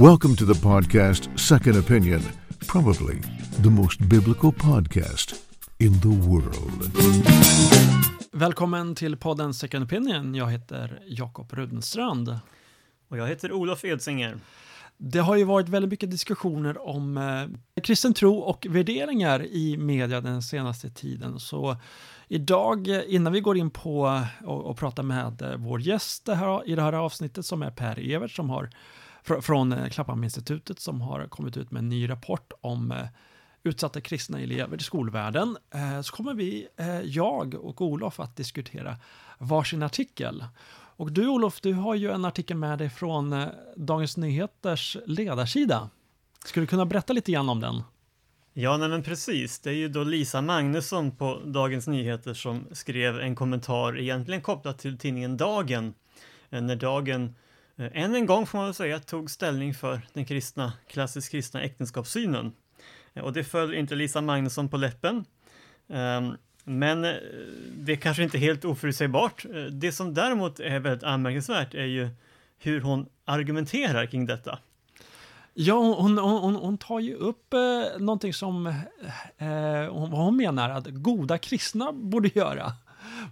Welcome 0.00 0.36
to 0.36 0.46
the 0.46 0.60
podcast 0.60 1.38
Second 1.38 1.76
Opinion, 1.76 2.22
probably 2.66 3.20
the 3.62 3.70
most 3.70 4.00
biblical 4.00 4.52
podcast 4.52 5.34
in 5.78 6.00
the 6.00 6.08
world. 6.08 6.90
Välkommen 8.32 8.94
till 8.94 9.16
podden 9.16 9.54
Second 9.54 9.84
Opinion. 9.84 10.34
Jag 10.34 10.50
heter 10.50 11.02
Jakob 11.06 11.52
Rudenstrand. 11.52 12.38
Och 13.08 13.18
jag 13.18 13.28
heter 13.28 13.52
Olof 13.52 13.84
Edsinger. 13.84 14.38
Det 14.96 15.18
har 15.18 15.36
ju 15.36 15.44
varit 15.44 15.68
väldigt 15.68 15.90
mycket 15.90 16.10
diskussioner 16.10 16.88
om 16.88 17.16
eh, 17.16 17.82
kristen 17.82 18.14
tro 18.14 18.38
och 18.38 18.66
värderingar 18.70 19.46
i 19.46 19.76
media 19.76 20.20
den 20.20 20.42
senaste 20.42 20.90
tiden. 20.90 21.40
Så 21.40 21.76
idag, 22.28 22.88
eh, 22.88 23.02
innan 23.14 23.32
vi 23.32 23.40
går 23.40 23.56
in 23.56 23.70
på 23.70 24.22
och, 24.44 24.64
och 24.64 24.76
pratar 24.76 25.02
med 25.02 25.42
eh, 25.42 25.56
vår 25.56 25.80
gäst 25.80 26.24
det 26.24 26.34
här, 26.34 26.68
i 26.68 26.74
det 26.74 26.82
här 26.82 26.92
avsnittet 26.92 27.46
som 27.46 27.62
är 27.62 27.70
Per 27.70 28.12
Evert 28.12 28.30
som 28.30 28.50
har 28.50 28.70
fr 29.22 29.40
från 29.40 29.72
eh, 29.72 29.88
Klapphamninstitutet 29.88 30.80
som 30.80 31.00
har 31.00 31.26
kommit 31.26 31.56
ut 31.56 31.70
med 31.70 31.80
en 31.80 31.88
ny 31.88 32.08
rapport 32.08 32.52
om 32.60 32.92
eh, 32.92 33.06
utsatta 33.62 34.00
kristna 34.00 34.40
elever 34.40 34.76
i 34.76 34.82
skolvärlden 34.82 35.56
eh, 35.74 36.00
så 36.02 36.12
kommer 36.12 36.34
vi, 36.34 36.68
jag 37.04 37.54
och 37.54 37.80
Olof, 37.80 38.20
att 38.20 38.36
diskutera 38.36 38.96
varsin 39.38 39.82
artikel. 39.82 40.44
Och 40.96 41.12
du 41.12 41.28
Olof, 41.28 41.60
du 41.60 41.72
har 41.72 41.94
ju 41.94 42.10
en 42.10 42.24
artikel 42.24 42.56
med 42.56 42.78
dig 42.78 42.90
från 42.90 43.46
Dagens 43.76 44.16
Nyheters 44.16 44.96
ledarsida. 45.06 45.90
Skulle 46.44 46.62
du 46.62 46.68
kunna 46.68 46.86
berätta 46.86 47.12
lite 47.12 47.32
grann 47.32 47.48
om 47.48 47.60
den? 47.60 47.82
Ja, 48.52 48.76
nej 48.76 48.88
men 48.88 49.02
precis. 49.02 49.58
Det 49.58 49.70
är 49.70 49.74
ju 49.74 49.88
då 49.88 50.04
Lisa 50.04 50.42
Magnusson 50.42 51.16
på 51.16 51.40
Dagens 51.44 51.86
Nyheter 51.86 52.34
som 52.34 52.66
skrev 52.72 53.20
en 53.20 53.34
kommentar 53.34 53.98
egentligen 53.98 54.40
kopplat 54.40 54.78
till 54.78 54.98
tidningen 54.98 55.36
Dagen. 55.36 55.94
När 56.48 56.76
Dagen 56.76 57.34
Eh, 57.80 58.02
än 58.02 58.14
en 58.14 58.26
gång 58.26 58.46
får 58.46 58.58
man 58.58 58.66
väl 58.66 58.74
säga 58.74 58.98
tog 58.98 59.30
ställning 59.30 59.74
för 59.74 60.00
den 60.12 60.24
kristna, 60.24 60.72
klassiskt 60.86 61.30
kristna 61.30 61.62
äktenskapssynen. 61.62 62.52
Eh, 63.14 63.24
och 63.24 63.32
det 63.32 63.44
föll 63.44 63.74
inte 63.74 63.94
Lisa 63.94 64.20
Magnusson 64.20 64.68
på 64.68 64.76
läppen. 64.76 65.24
Ehm, 65.88 66.36
men 66.64 67.04
eh, 67.04 67.14
det 67.76 67.92
är 67.92 67.96
kanske 67.96 68.22
inte 68.22 68.38
helt 68.38 68.64
oförutsägbart. 68.64 69.46
Det 69.70 69.92
som 69.92 70.14
däremot 70.14 70.60
är 70.60 70.80
väldigt 70.80 71.04
anmärkningsvärt 71.04 71.74
är 71.74 71.84
ju 71.84 72.08
hur 72.58 72.80
hon 72.80 73.06
argumenterar 73.24 74.06
kring 74.06 74.26
detta. 74.26 74.58
Ja, 75.54 75.74
hon, 75.74 76.18
hon, 76.18 76.38
hon, 76.38 76.56
hon 76.56 76.78
tar 76.78 77.00
ju 77.00 77.14
upp 77.14 77.54
eh, 77.54 77.60
någonting 77.98 78.34
som 78.34 78.66
eh, 78.66 78.74
hon, 79.90 80.10
vad 80.10 80.20
hon 80.20 80.36
menar 80.36 80.70
att 80.70 80.86
goda 80.86 81.38
kristna 81.38 81.92
borde 81.92 82.30
göra. 82.34 82.72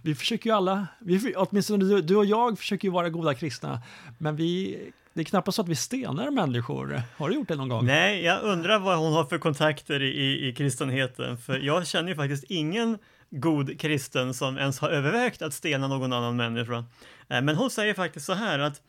Vi 0.03 0.15
försöker 0.15 0.49
ju 0.49 0.55
alla, 0.55 0.87
vi, 0.99 1.33
åtminstone 1.35 1.85
du, 1.85 2.01
du 2.01 2.15
och 2.15 2.25
jag 2.25 2.59
försöker 2.59 2.87
ju 2.87 2.91
vara 2.91 3.09
goda 3.09 3.33
kristna, 3.33 3.81
men 4.17 4.35
vi, 4.35 4.77
det 5.13 5.21
är 5.21 5.25
knappast 5.25 5.55
så 5.55 5.61
att 5.61 5.69
vi 5.69 5.75
stenar 5.75 6.31
människor. 6.31 7.01
Har 7.17 7.29
du 7.29 7.35
gjort 7.35 7.47
det 7.47 7.55
någon 7.55 7.69
gång? 7.69 7.85
Nej, 7.85 8.23
jag 8.23 8.43
undrar 8.43 8.79
vad 8.79 8.97
hon 8.97 9.13
har 9.13 9.25
för 9.25 9.37
kontakter 9.37 10.01
i, 10.01 10.07
i, 10.07 10.47
i 10.47 10.53
kristenheten, 10.53 11.37
för 11.37 11.59
jag 11.59 11.87
känner 11.87 12.09
ju 12.09 12.15
faktiskt 12.15 12.43
ingen 12.43 12.97
god 13.29 13.79
kristen 13.79 14.33
som 14.33 14.57
ens 14.57 14.79
har 14.79 14.89
övervägt 14.89 15.41
att 15.41 15.53
stena 15.53 15.87
någon 15.87 16.13
annan 16.13 16.35
människa. 16.35 16.85
Eh, 17.27 17.41
men 17.41 17.55
hon 17.55 17.69
säger 17.69 17.93
faktiskt 17.93 18.25
så 18.25 18.33
här 18.33 18.59
att 18.59 18.81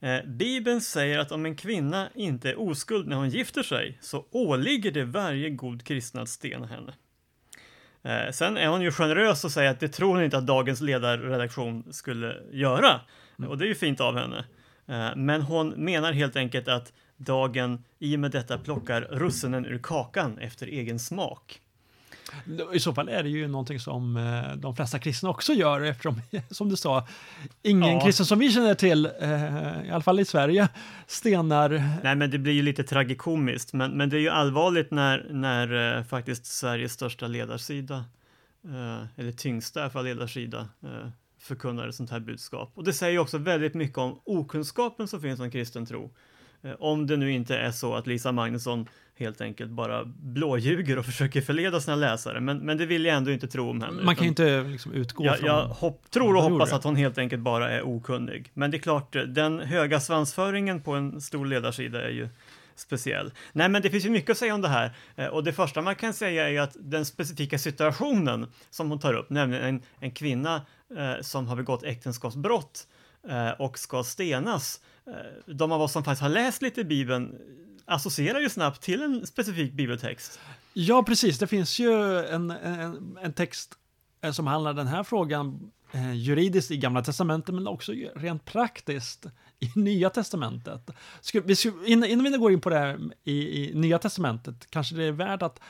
eh, 0.00 0.26
Bibeln 0.26 0.80
säger 0.80 1.18
att 1.18 1.32
om 1.32 1.46
en 1.46 1.56
kvinna 1.56 2.08
inte 2.14 2.50
är 2.50 2.60
oskuld 2.60 3.08
när 3.08 3.16
hon 3.16 3.30
gifter 3.30 3.62
sig 3.62 3.98
så 4.00 4.26
åligger 4.30 4.90
det 4.90 5.04
varje 5.04 5.50
god 5.50 5.84
kristen 5.84 6.22
att 6.22 6.28
stena 6.28 6.66
henne. 6.66 6.94
Eh, 8.02 8.30
Sen 8.32 8.56
är 8.56 8.66
hon 8.68 8.82
ju 8.82 8.90
generös 8.92 9.44
och 9.44 9.52
säger 9.52 9.70
att 9.70 9.80
det 9.80 9.88
tror 9.88 10.14
hon 10.14 10.24
inte 10.24 10.38
att 10.38 10.46
dagens 10.46 10.80
ledarredaktion 10.80 11.92
skulle 11.92 12.36
göra. 12.52 13.00
Och 13.48 13.58
det 13.58 13.64
är 13.64 13.68
ju 13.68 13.74
fint 13.74 14.00
av 14.00 14.16
henne. 14.18 14.44
Eh, 14.88 15.16
Men 15.16 15.42
hon 15.42 15.68
menar 15.68 16.12
helt 16.12 16.36
enkelt 16.36 16.68
att 16.68 16.92
dagen 17.16 17.84
i 17.98 18.16
och 18.16 18.20
med 18.20 18.30
detta 18.30 18.58
plockar 18.58 19.00
russinen 19.00 19.66
ur 19.66 19.78
kakan 19.78 20.38
efter 20.38 20.66
egen 20.66 20.98
smak. 20.98 21.60
I 22.74 22.80
så 22.80 22.94
fall 22.94 23.08
är 23.08 23.22
det 23.22 23.28
ju 23.28 23.48
någonting 23.48 23.80
som 23.80 24.16
eh, 24.16 24.56
de 24.56 24.76
flesta 24.76 24.98
kristna 24.98 25.30
också 25.30 25.52
gör 25.52 25.80
eftersom, 25.80 26.20
som 26.50 26.68
du 26.68 26.76
sa, 26.76 27.06
ingen 27.62 27.92
Ja. 27.94 28.00
kristen 28.04 28.26
som 28.26 28.38
vi 28.38 28.50
känner 28.52 28.74
till, 28.74 29.06
eh, 29.20 29.86
i 29.86 29.90
alla 29.90 30.02
fall 30.02 30.20
i 30.20 30.24
Sverige, 30.24 30.68
stenar. 31.06 31.82
Nej, 32.02 32.16
men 32.16 32.30
det 32.30 32.38
blir 32.38 32.52
ju 32.52 32.62
lite 32.62 32.82
tragikomiskt, 32.84 33.72
men, 33.72 33.90
men 33.90 34.08
det 34.08 34.16
är 34.16 34.20
ju 34.20 34.28
allvarligt 34.28 34.90
när, 34.90 35.26
när 35.30 35.96
eh, 35.98 36.04
faktiskt 36.04 36.46
Sveriges 36.46 36.92
största 36.92 37.26
ledarsida, 37.26 38.04
eller 39.16 39.32
tyngsta 39.32 39.80
i 39.80 39.82
alla 39.82 39.90
fall 39.90 40.04
ledarsida, 40.04 40.68
förkunnar 41.40 41.88
ett 41.88 41.94
sånt 41.94 42.10
här 42.10 42.20
budskap. 42.20 42.72
Och 42.74 42.84
det 42.84 42.92
säger 42.92 43.12
ju 43.12 43.18
också 43.18 43.38
väldigt 43.38 43.74
mycket 43.74 43.98
om 43.98 44.20
okunskapen 44.24 45.08
som 45.08 45.20
finns 45.20 45.40
om 45.40 45.50
kristen 45.50 45.86
tro. 45.86 46.10
Om 46.78 47.06
det 47.06 47.16
nu 47.16 47.32
inte 47.32 47.56
är 47.56 47.70
så 47.70 47.94
att 47.94 48.06
Lisa 48.06 48.32
Magnusson 48.32 48.86
helt 49.18 49.40
enkelt 49.40 49.70
bara 49.70 50.04
blåljuger 50.04 50.98
och 50.98 51.04
försöker 51.12 51.40
förleda 51.40 51.80
sina 51.80 51.96
läsare, 51.96 52.40
men, 52.40 52.58
men 52.58 52.78
det 52.78 52.86
vill 52.86 53.04
jag 53.04 53.16
ändå 53.16 53.30
inte 53.30 53.48
tro 53.48 53.70
om 53.70 53.82
henne. 53.82 54.02
Man 54.02 54.16
kan 54.16 54.24
ju 54.24 54.28
inte 54.28 54.62
liksom 54.62 54.92
utgå 54.92 55.24
jag, 55.24 55.38
från... 55.38 55.46
jag 55.46 55.64
hopp, 55.64 56.10
tror 56.10 56.36
och 56.36 56.42
hoppas 56.42 56.72
att 56.72 56.84
hon 56.84 56.96
helt 56.96 57.18
enkelt 57.18 57.42
bara 57.42 57.70
är 57.70 57.82
okunnig. 57.82 58.50
Men 58.54 58.70
det 58.70 58.76
är 58.76 58.78
klart, 58.78 59.16
den 59.26 59.60
höga 59.60 60.00
svansföringen 60.00 60.80
på 60.80 60.92
en 60.92 61.20
stor 61.20 61.46
ledarsida 61.46 62.02
är 62.04 62.10
ju 62.10 62.28
speciell. 62.74 63.32
Nej, 63.52 63.68
men 63.68 63.82
det 63.82 63.90
finns 63.90 64.04
ju 64.04 64.10
mycket 64.10 64.30
att 64.30 64.38
säga 64.38 64.54
om 64.54 64.60
det 64.60 64.68
här. 64.68 64.96
Eh, 65.16 65.26
Och 65.26 65.44
det 65.44 65.52
första 65.52 65.82
man 65.82 65.94
kan 65.94 66.14
säga 66.14 66.50
är 66.50 66.60
att 66.60 66.76
den 66.80 67.04
specifika 67.04 67.58
situationen 67.58 68.46
som 68.70 68.90
hon 68.90 68.98
tar 68.98 69.14
upp, 69.14 69.30
nämligen 69.30 69.64
en, 69.64 69.82
en 70.00 70.10
kvinna 70.10 70.62
eh, 70.96 71.20
som 71.20 71.46
har 71.48 71.56
begått 71.56 71.84
äktenskapsbrott 71.84 72.86
eh, 73.28 73.50
och 73.50 73.78
ska 73.78 74.02
stenas. 74.02 74.80
Eh, 75.06 75.12
de 75.54 75.72
av 75.72 75.82
oss 75.82 75.92
som 75.92 76.04
faktiskt 76.04 76.22
har 76.22 76.28
läst 76.28 76.62
lite 76.62 76.80
i 76.80 76.84
Bibeln 76.84 77.34
associerar 77.88 78.40
ju 78.40 78.48
snabbt 78.48 78.82
till 78.82 79.02
en 79.02 79.26
specifik 79.26 79.72
bibeltext. 79.72 80.40
Ja, 80.72 81.02
precis. 81.02 81.38
Det 81.38 81.46
finns 81.46 81.78
ju 81.78 82.18
en, 82.18 82.50
en, 82.50 83.18
en 83.22 83.32
text 83.32 83.74
eh, 84.20 84.32
som 84.32 84.46
handlar 84.46 84.74
den 84.74 84.86
här 84.86 85.02
frågan 85.02 85.70
eh, 85.92 86.14
juridiskt 86.14 86.70
i 86.70 86.76
Gamla 86.76 87.02
Testamentet, 87.02 87.54
men 87.54 87.66
också 87.66 87.92
rent 88.14 88.44
praktiskt 88.44 89.26
i 89.58 89.72
Nya 89.74 90.10
Testamentet. 90.10 90.90
Ska, 91.20 91.40
vi 91.40 91.56
ska, 91.56 91.72
innan, 91.86 92.08
innan 92.08 92.32
vi 92.32 92.38
går 92.38 92.52
in 92.52 92.60
på 92.60 92.70
det 92.70 92.78
här 92.78 92.98
i, 93.24 93.62
i 93.62 93.74
Nya 93.74 93.98
Testamentet, 93.98 94.66
kanske 94.70 94.94
det 94.94 95.04
är 95.04 95.12
värt 95.12 95.42
att, 95.42 95.60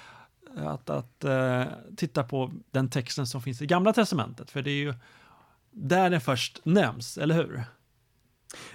att, 0.57 0.91
att 0.91 1.25
eh, 1.25 1.65
titta 1.97 2.25
på 2.25 2.53
den 2.71 2.91
texten 2.91 3.27
som 3.27 3.43
finns 3.43 3.63
i 3.63 3.67
Gamla 3.67 3.93
Testamentet, 3.93 4.51
för 4.51 4.63
det 4.63 4.71
är 4.71 4.81
ju 4.81 4.95
där 5.71 6.11
den 6.11 6.21
först 6.21 6.61
nämns, 6.65 7.19
eller 7.19 7.35
hur? 7.35 7.65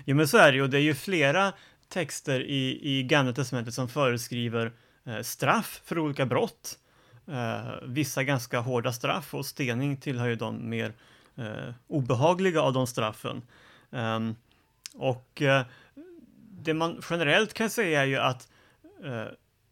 Jo 0.06 0.16
men 0.16 0.28
så 0.28 0.38
är 0.38 0.52
det 0.52 0.56
ju, 0.58 0.64
och 0.64 0.70
det 0.70 0.78
är 0.78 0.82
ju 0.82 0.96
flera 0.96 1.53
texter 1.94 2.42
i, 2.42 2.80
i 2.81 3.04
Gamla 3.04 3.34
Testamentet 3.34 3.74
som 3.74 3.90
föreskriver 3.90 4.72
eh, 5.06 5.22
straff 5.22 5.81
för 5.86 6.00
olika 6.00 6.26
brott. 6.26 6.80
Eh, 7.28 7.74
vissa 7.84 8.24
ganska 8.24 8.59
hårda 8.59 8.94
straff 8.94 9.34
och 9.34 9.46
stening 9.46 9.98
tillhör 9.98 10.28
ju 10.28 10.36
de 10.36 10.70
mer 10.70 10.94
eh, 11.36 11.74
obehagliga 11.88 12.62
av 12.62 12.74
de 12.74 12.88
straffen. 12.88 13.42
Ehm, 13.92 14.36
och 14.94 15.42
eh, 15.42 15.66
det 16.52 16.74
man 16.74 17.02
generellt 17.09 17.53
kan 17.53 17.70
säga 17.70 18.02
är 18.02 18.06
ju 18.06 18.18
att 18.18 18.48
eh, 19.03 19.26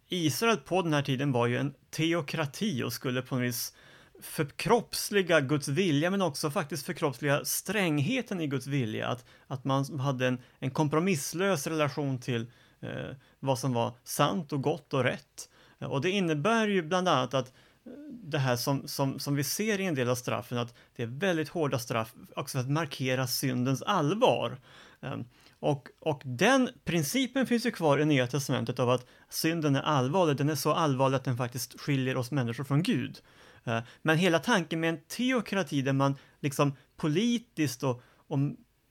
Israel 0.08 0.58
på 0.58 0.82
den 0.82 0.94
här 0.94 1.02
tiden 1.02 1.32
var 1.32 1.48
ju 1.48 1.58
en 1.58 1.74
teokrati 1.90 2.84
och 2.84 2.94
skulle 2.94 3.22
på 3.22 3.36
något 3.36 3.44
vis 3.44 3.74
förkroppsliga 4.22 5.42
Guds 5.42 5.68
vilja 5.68 6.12
men 6.12 6.22
också 6.22 6.52
faktiskt 6.52 6.86
förkroppsliga 6.86 7.46
strängheten 7.46 8.42
i 8.42 8.48
Guds 8.48 8.68
vilja. 8.68 9.08
Att, 9.08 9.26
att 9.48 9.66
man 9.66 10.00
hade 10.00 10.28
en, 10.28 10.40
en 10.60 10.72
kompromisslös 10.72 11.68
relation 11.68 12.20
till 12.20 12.52
eh, 12.80 13.16
vad 13.40 13.60
som 13.60 13.74
var 13.74 13.94
sant 14.04 14.54
och 14.54 14.62
gott 14.62 14.94
och 14.94 15.04
rätt. 15.04 15.50
Och 15.80 16.02
det 16.02 16.10
innebär 16.10 16.68
ju 16.68 16.82
bland 16.82 17.08
annat 17.08 17.34
att 17.34 17.48
eh, 17.48 17.92
det 18.10 18.40
här 18.40 18.56
som, 18.56 18.88
som, 18.88 19.20
som 19.20 19.36
vi 19.36 19.44
ser 19.44 19.80
i 19.80 19.86
en 19.86 19.96
del 19.96 20.10
av 20.10 20.16
straffen, 20.16 20.58
att 20.58 20.76
det 20.96 21.04
är 21.04 21.08
väldigt 21.08 21.50
hårda 21.50 21.80
straff 21.80 22.14
också 22.36 22.58
för 22.58 22.64
att 22.64 22.72
markera 22.72 23.28
syndens 23.28 23.82
allvar. 23.82 24.60
Ehm, 25.02 25.26
och, 25.60 25.90
och 26.00 26.22
den 26.26 26.70
principen 26.84 27.46
finns 27.46 27.66
ju 27.66 27.72
kvar 27.72 28.00
i 28.00 28.06
Nya 28.06 28.28
Testamentet 28.28 28.80
av 28.80 28.90
att 28.90 29.06
synden 29.30 29.76
är 29.76 29.82
allvarlig, 29.82 30.38
den 30.38 30.50
är 30.50 30.56
så 30.56 30.74
allvarlig 30.74 31.16
att 31.16 31.24
den 31.24 31.38
faktiskt 31.38 31.80
skiljer 31.80 32.18
oss 32.18 32.32
människor 32.32 32.64
från 32.64 32.84
Gud. 32.84 33.22
Eh, 33.64 33.80
Men 34.02 34.18
hela 34.18 34.40
tanken 34.40 34.80
med 34.80 34.90
en 34.90 35.00
teokrati 35.08 35.82
där 35.82 35.94
man 35.94 36.16
liksom 36.40 36.74
politiskt 36.98 37.84
och, 37.84 38.02
och 38.28 38.40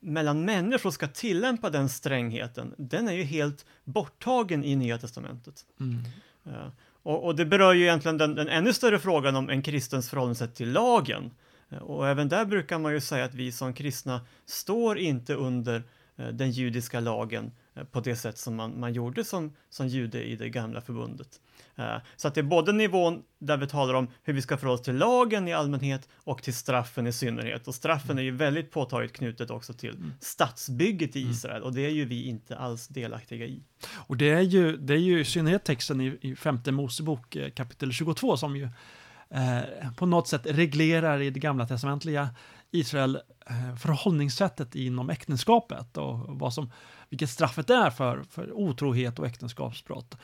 mellan 0.00 0.44
människor 0.44 0.90
ska 0.90 1.08
tillämpa 1.08 1.70
den 1.70 1.88
strängheten, 1.88 2.74
den 2.78 3.08
är 3.08 3.12
ju 3.12 3.22
helt 3.22 3.64
borttagen 3.84 4.64
i 4.64 4.76
Nya 4.76 4.98
Testamentet. 4.98 5.64
Eh, 6.46 6.68
Och, 7.02 7.24
och 7.24 7.36
det 7.36 7.44
berör 7.46 7.72
ju 7.72 7.82
egentligen 7.82 8.18
den, 8.18 8.34
den 8.34 8.48
ännu 8.48 8.72
större 8.72 8.98
frågan 8.98 9.36
om 9.36 9.48
en 9.50 9.62
kristens 9.62 10.10
förhållningssätt 10.10 10.54
till 10.54 10.72
lagen. 10.72 11.30
Eh, 11.70 11.78
Och 11.78 12.08
även 12.08 12.28
där 12.28 12.44
brukar 12.44 12.78
man 12.78 12.92
ju 12.92 13.00
säga 13.00 13.24
att 13.24 13.34
vi 13.34 13.52
som 13.52 13.74
kristna 13.74 14.20
står 14.46 14.98
inte 14.98 15.34
under 15.34 15.82
den 16.32 16.50
judiska 16.50 17.00
lagen, 17.00 17.52
på 17.90 18.00
det 18.00 18.16
sätt 18.16 18.38
som 18.38 18.56
man, 18.56 18.80
man 18.80 18.92
gjorde 18.92 19.24
som, 19.24 19.52
som 19.68 19.88
jude 19.88 20.22
i 20.22 20.36
det 20.36 20.48
gamla 20.48 20.80
förbundet. 20.80 21.40
Eh, 21.76 21.96
så 22.16 22.28
att 22.28 22.34
det 22.34 22.40
är 22.40 22.42
både 22.42 22.72
nivån 22.72 23.22
där 23.38 23.56
vi 23.56 23.66
talar 23.66 23.94
om 23.94 24.08
hur 24.22 24.32
vi 24.32 24.42
ska 24.42 24.56
förhålla 24.56 24.74
oss 24.74 24.82
till 24.82 24.96
lagen 24.96 25.48
i 25.48 25.52
allmänhet 25.52 26.08
och 26.14 26.42
till 26.42 26.54
straffen 26.54 27.06
i 27.06 27.12
synnerhet. 27.12 27.68
Och 27.68 27.74
straffen 27.74 28.18
är 28.18 28.22
ju 28.22 28.30
väldigt 28.30 28.70
påtagligt 28.70 29.12
knutet 29.12 29.50
också 29.50 29.72
till 29.72 29.96
mm. 29.96 30.12
statsbygget 30.20 31.16
i 31.16 31.20
Israel 31.20 31.62
och 31.62 31.74
det 31.74 31.86
är 31.86 31.90
ju 31.90 32.04
vi 32.04 32.24
inte 32.24 32.56
alls 32.56 32.88
delaktiga 32.88 33.46
i. 33.46 33.62
Och 33.92 34.16
det 34.16 34.30
är 34.30 34.40
ju, 34.40 34.76
det 34.76 34.94
är 34.94 34.98
ju 34.98 35.20
i 35.20 35.24
synnerhet 35.24 35.64
texten 35.64 36.00
i, 36.00 36.18
i 36.20 36.36
femte 36.36 36.72
Mosebok 36.72 37.36
kapitel 37.54 37.92
22 37.92 38.36
som 38.36 38.56
ju 38.56 38.68
eh, 39.30 39.92
på 39.96 40.06
något 40.06 40.28
sätt 40.28 40.42
reglerar 40.44 41.20
i 41.20 41.30
det 41.30 41.40
gamla 41.40 41.66
testamentliga 41.66 42.28
Israel 42.70 43.20
eh, 43.46 43.76
förhållningssättet 43.76 44.74
inom 44.74 45.10
äktenskapet 45.10 45.96
och 45.96 46.18
vad 46.28 46.54
som, 46.54 46.72
vilket 47.08 47.30
straffet 47.30 47.70
är 47.70 47.90
för, 47.90 48.22
för 48.22 48.52
otrohet 48.52 49.18
och 49.18 49.26
äktenskapsbrott. 49.26 50.16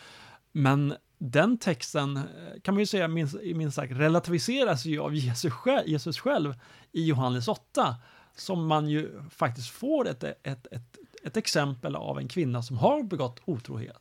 Men 0.52 0.94
den 1.18 1.58
texten 1.58 2.16
eh, 2.16 2.22
kan 2.62 2.74
man 2.74 2.80
ju 2.80 2.86
säga 2.86 3.08
minst, 3.08 3.36
minst 3.54 3.76
sagt 3.76 3.92
relativiseras 3.92 4.84
ju 4.84 5.00
av 5.00 5.14
Jesus 5.14 5.52
själv, 5.52 5.88
Jesus 5.88 6.18
själv 6.18 6.54
i 6.92 7.06
Johannes 7.06 7.48
8, 7.48 7.96
som 8.36 8.66
man 8.66 8.88
ju 8.88 9.20
faktiskt 9.30 9.68
får 9.68 10.08
ett, 10.08 10.24
ett, 10.24 10.42
ett, 10.42 10.96
ett 11.24 11.36
exempel 11.36 11.96
av 11.96 12.18
en 12.18 12.28
kvinna 12.28 12.62
som 12.62 12.78
har 12.78 13.02
begått 13.02 13.40
otrohet. 13.44 13.96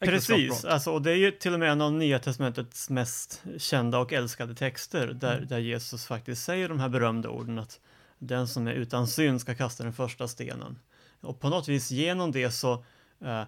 Precis, 0.00 0.64
alltså, 0.64 0.90
och 0.90 1.02
det 1.02 1.10
är 1.10 1.16
ju 1.16 1.30
till 1.30 1.54
och 1.54 1.60
med 1.60 1.70
en 1.70 1.80
av 1.80 1.92
Nya 1.92 2.18
Testamentets 2.18 2.90
mest 2.90 3.42
kända 3.58 3.98
och 3.98 4.12
älskade 4.12 4.54
texter 4.54 5.06
där, 5.06 5.36
mm. 5.36 5.48
där 5.48 5.58
Jesus 5.58 6.06
faktiskt 6.06 6.44
säger 6.44 6.68
de 6.68 6.80
här 6.80 6.88
berömda 6.88 7.28
orden 7.28 7.58
att 7.58 7.80
den 8.20 8.48
som 8.48 8.66
är 8.66 8.72
utan 8.72 9.06
synd 9.06 9.40
ska 9.40 9.54
kasta 9.54 9.84
den 9.84 9.92
första 9.92 10.28
stenen. 10.28 10.78
Och 11.20 11.40
på 11.40 11.48
något 11.48 11.68
vis 11.68 11.90
genom 11.90 12.32
det 12.32 12.50
så 12.50 12.84
uh, 13.22 13.42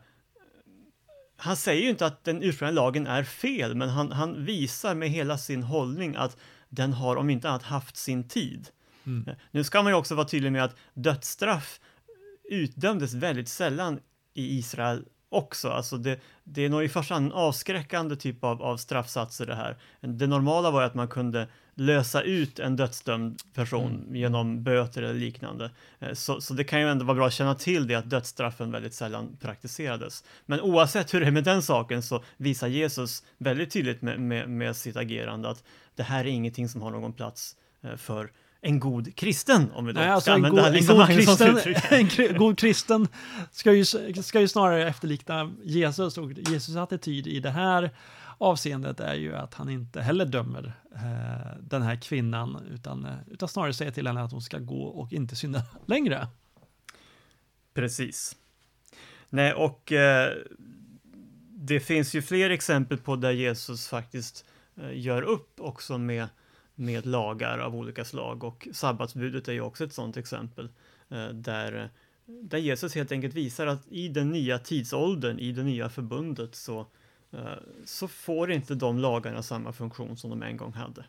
han 1.36 1.56
säger 1.56 1.82
ju 1.82 1.90
inte 1.90 2.06
att 2.06 2.24
den 2.24 2.42
ursprungliga 2.42 2.82
lagen 2.82 3.06
är 3.06 3.24
fel, 3.24 3.74
men 3.74 3.88
han, 3.88 4.12
han 4.12 4.44
visar 4.44 4.94
med 4.94 5.10
hela 5.10 5.38
sin 5.38 5.62
hållning 5.62 6.16
att 6.16 6.36
den 6.68 6.92
har 6.92 7.16
om 7.16 7.30
inte 7.30 7.48
annat 7.48 7.62
haft 7.62 7.96
sin 7.96 8.28
tid. 8.28 8.68
Mm. 9.06 9.28
Eh, 9.28 9.34
nu 9.50 9.64
ska 9.64 9.82
man 9.82 9.92
ju 9.92 9.96
också 9.96 10.14
vara 10.14 10.28
tydlig 10.28 10.52
med 10.52 10.64
att 10.64 10.76
dödsstraff 10.94 11.80
utdömdes 12.50 13.14
väldigt 13.14 13.48
sällan 13.48 14.00
i 14.34 14.58
Israel 14.58 15.04
också. 15.28 15.68
Alltså 15.68 15.96
det, 15.96 16.20
det 16.44 16.64
är 16.64 16.68
nog 16.68 16.84
i 16.84 16.88
första 16.88 17.14
hand 17.14 17.26
en 17.26 17.32
avskräckande 17.32 18.16
typ 18.16 18.44
av, 18.44 18.62
av 18.62 18.76
straffsatser 18.76 19.46
det 19.46 19.54
här. 19.54 19.78
Det 20.00 20.26
normala 20.26 20.70
var 20.70 20.82
att 20.82 20.94
man 20.94 21.08
kunde 21.08 21.48
lösa 21.74 22.22
ut 22.22 22.58
en 22.58 22.76
dödsdömd 22.76 23.42
person 23.54 23.92
mm. 23.92 24.16
genom 24.16 24.62
böter 24.62 25.02
eller 25.02 25.20
liknande. 25.20 25.70
Eh, 26.00 26.12
så, 26.12 26.40
så 26.40 26.54
det 26.54 26.64
kan 26.64 26.80
ju 26.80 26.88
ändå 26.88 27.04
vara 27.04 27.14
bra 27.14 27.26
att 27.26 27.32
känna 27.32 27.54
till 27.54 27.86
det 27.86 27.94
att 27.94 28.10
dödsstraffen 28.10 28.70
väldigt 28.70 28.94
sällan 28.94 29.36
praktiserades. 29.40 30.24
Men 30.46 30.60
oavsett 30.60 31.14
hur 31.14 31.20
det 31.20 31.26
är 31.26 31.30
med 31.30 31.44
den 31.44 31.62
saken 31.62 32.02
så 32.02 32.22
visar 32.36 32.68
Jesus 32.68 33.22
väldigt 33.38 33.70
tydligt 33.70 34.02
med, 34.02 34.20
med, 34.20 34.50
med 34.50 34.76
sitt 34.76 34.96
agerande 34.96 35.50
att 35.50 35.64
det 35.94 36.02
här 36.02 36.20
är 36.20 36.28
ingenting 36.28 36.68
som 36.68 36.82
har 36.82 36.90
någon 36.90 37.12
plats 37.12 37.56
eh, 37.82 37.96
för 37.96 38.30
en 38.64 38.80
god 38.80 39.16
kristen, 39.16 39.72
om 39.74 39.86
vi 39.86 39.92
då 39.92 40.00
Nej, 40.00 40.10
alltså 40.10 40.24
ska 40.24 40.32
använda 40.32 40.62
god, 40.62 40.72
Lisa 40.72 40.94
Magnussons 40.94 41.40
uttryck. 41.40 42.18
En 42.18 42.36
god 42.38 42.58
kristen 42.58 43.08
ska 43.52 43.72
ju, 43.72 43.84
ska 44.22 44.40
ju 44.40 44.48
snarare 44.48 44.88
efterlikna 44.88 45.52
Jesus 45.64 46.18
och 46.18 46.32
Jesus 46.32 46.76
attityd 46.76 47.26
i 47.26 47.40
det 47.40 47.50
här 47.50 47.90
avseendet 48.42 49.00
är 49.00 49.14
ju 49.14 49.36
att 49.36 49.54
han 49.54 49.68
inte 49.68 50.00
heller 50.00 50.24
dömer 50.24 50.72
eh, 50.94 51.60
den 51.60 51.82
här 51.82 51.96
kvinnan 51.96 52.66
utan, 52.70 53.04
eh, 53.04 53.16
utan 53.26 53.48
snarare 53.48 53.72
säger 53.72 53.92
till 53.92 54.06
henne 54.06 54.22
att 54.22 54.32
hon 54.32 54.42
ska 54.42 54.58
gå 54.58 54.82
och 54.82 55.12
inte 55.12 55.36
synda 55.36 55.62
längre. 55.86 56.28
Precis. 57.74 58.36
Nej, 59.28 59.52
och 59.52 59.92
eh, 59.92 60.32
det 61.48 61.80
finns 61.80 62.14
ju 62.14 62.22
fler 62.22 62.50
exempel 62.50 62.98
på 62.98 63.16
där 63.16 63.32
Jesus 63.32 63.88
faktiskt 63.88 64.44
eh, 64.76 64.98
gör 64.98 65.22
upp 65.22 65.60
också 65.60 65.98
med 65.98 66.28
med 66.74 67.06
lagar 67.06 67.58
av 67.58 67.76
olika 67.76 68.04
slag 68.04 68.44
och 68.44 68.68
sabbatsbudet 68.72 69.48
är 69.48 69.52
ju 69.52 69.60
också 69.60 69.84
ett 69.84 69.92
sådant 69.92 70.16
exempel 70.16 70.68
eh, 71.08 71.28
där, 71.28 71.90
där 72.26 72.58
Jesus 72.58 72.94
helt 72.94 73.12
enkelt 73.12 73.34
visar 73.34 73.66
att 73.66 73.86
i 73.88 74.08
den 74.08 74.30
nya 74.30 74.58
tidsåldern, 74.58 75.38
i 75.38 75.52
det 75.52 75.62
nya 75.62 75.88
förbundet 75.88 76.54
så, 76.54 76.80
eh, 76.80 76.86
så 77.84 78.08
får 78.08 78.52
inte 78.52 78.74
de 78.74 78.98
lagarna 78.98 79.42
samma 79.42 79.72
funktion 79.72 80.16
som 80.16 80.30
de 80.30 80.42
en 80.42 80.56
gång 80.56 80.72
hade. 80.72 81.04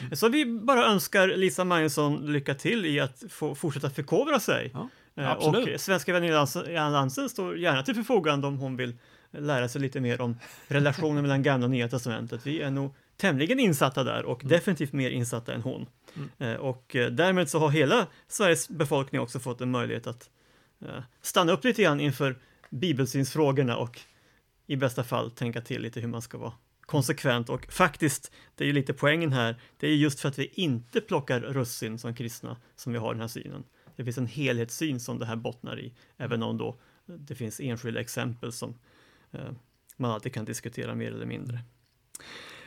Mm. 0.00 0.16
Så 0.16 0.28
vi 0.28 0.46
bara 0.46 0.86
önskar 0.86 1.28
Lisa 1.28 1.64
Magnusson 1.64 2.32
lycka 2.32 2.54
till 2.54 2.86
i 2.86 3.00
att 3.00 3.22
få 3.30 3.54
fortsätta 3.54 3.90
förkovra 3.90 4.40
sig. 4.40 4.70
Ja, 4.74 4.88
eh, 5.14 5.32
och 5.32 5.80
Svenska 5.80 6.12
vänner 6.12 6.28
i 6.70 6.76
Alliansen 6.76 7.28
står 7.28 7.58
gärna 7.58 7.82
till 7.82 7.94
förfogande 7.94 8.46
om 8.46 8.58
hon 8.58 8.76
vill 8.76 8.96
lära 9.30 9.68
sig 9.68 9.80
lite 9.80 10.00
mer 10.00 10.20
om 10.20 10.36
relationen 10.68 11.22
mellan 11.22 11.42
gamla 11.42 11.66
och 11.66 11.70
nya 11.70 11.88
testamentet. 11.88 12.46
Vi 12.46 12.60
är 12.62 12.70
nog 12.70 12.94
tämligen 13.16 13.60
insatta 13.60 14.04
där 14.04 14.24
och 14.24 14.44
mm. 14.44 14.50
definitivt 14.56 14.92
mer 14.92 15.10
insatta 15.10 15.54
än 15.54 15.62
hon. 15.62 15.86
Mm. 16.16 16.30
Eh, 16.38 16.60
och 16.60 16.96
eh, 16.96 17.10
därmed 17.10 17.50
så 17.50 17.58
har 17.58 17.70
hela 17.70 18.06
Sveriges 18.28 18.68
befolkning 18.68 19.20
också 19.20 19.38
fått 19.38 19.60
en 19.60 19.70
möjlighet 19.70 20.06
att 20.06 20.30
eh, 20.84 21.02
stanna 21.22 21.52
upp 21.52 21.64
lite 21.64 21.82
grann 21.82 22.00
inför 22.00 22.36
bibelsynsfrågorna 22.70 23.76
och 23.76 24.00
i 24.66 24.76
bästa 24.76 25.04
fall 25.04 25.30
tänka 25.30 25.60
till 25.60 25.82
lite 25.82 26.00
hur 26.00 26.08
man 26.08 26.22
ska 26.22 26.38
vara 26.38 26.52
konsekvent 26.80 27.48
och 27.48 27.72
faktiskt, 27.72 28.32
det 28.54 28.64
är 28.64 28.66
ju 28.66 28.72
lite 28.72 28.92
poängen 28.92 29.32
här, 29.32 29.60
det 29.76 29.86
är 29.86 29.94
just 29.94 30.20
för 30.20 30.28
att 30.28 30.38
vi 30.38 30.46
inte 30.46 31.00
plockar 31.00 31.40
russin 31.40 31.98
som 31.98 32.14
kristna 32.14 32.56
som 32.76 32.92
vi 32.92 32.98
har 32.98 33.12
den 33.12 33.20
här 33.20 33.28
synen. 33.28 33.64
Det 33.96 34.04
finns 34.04 34.18
en 34.18 34.26
helhetssyn 34.26 35.00
som 35.00 35.18
det 35.18 35.26
här 35.26 35.36
bottnar 35.36 35.80
i, 35.80 35.94
även 36.16 36.42
om 36.42 36.58
då 36.58 36.78
det 37.06 37.34
finns 37.34 37.60
enskilda 37.60 38.00
exempel 38.00 38.52
som 38.52 38.74
eh, 39.32 39.50
man 39.96 40.10
alltid 40.10 40.34
kan 40.34 40.44
diskutera 40.44 40.94
mer 40.94 41.12
eller 41.12 41.26
mindre. 41.26 41.60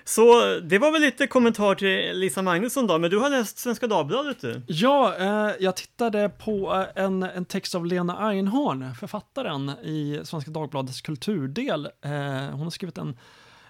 Så 0.08 0.60
det 0.60 0.80
var 0.80 0.92
väl 0.92 1.02
lite 1.02 1.28
kommentar 1.28 1.76
till 1.76 2.20
Lisa 2.20 2.42
Magnusson 2.42 2.88
då, 2.88 2.98
men 2.98 3.10
du 3.10 3.18
har 3.18 3.30
läst 3.30 3.58
Svenska 3.58 3.88
Dagbladet 3.88 4.42
du? 4.42 4.62
Ja, 4.68 5.16
eh, 5.20 5.56
jag 5.60 5.76
tittade 5.76 6.30
på 6.30 6.76
eh, 6.96 7.04
en, 7.04 7.24
en 7.24 7.46
text 7.46 7.76
av 7.76 7.86
Lena 7.86 8.30
Einhorn, 8.30 8.96
författaren 8.96 9.70
i 9.70 10.22
Svenska 10.24 10.52
Dagbladets 10.52 11.02
kulturdel. 11.02 11.86
Eh, 11.86 12.12
hon 12.52 12.62
har 12.62 12.70
skrivit 12.70 12.98
en 12.98 13.18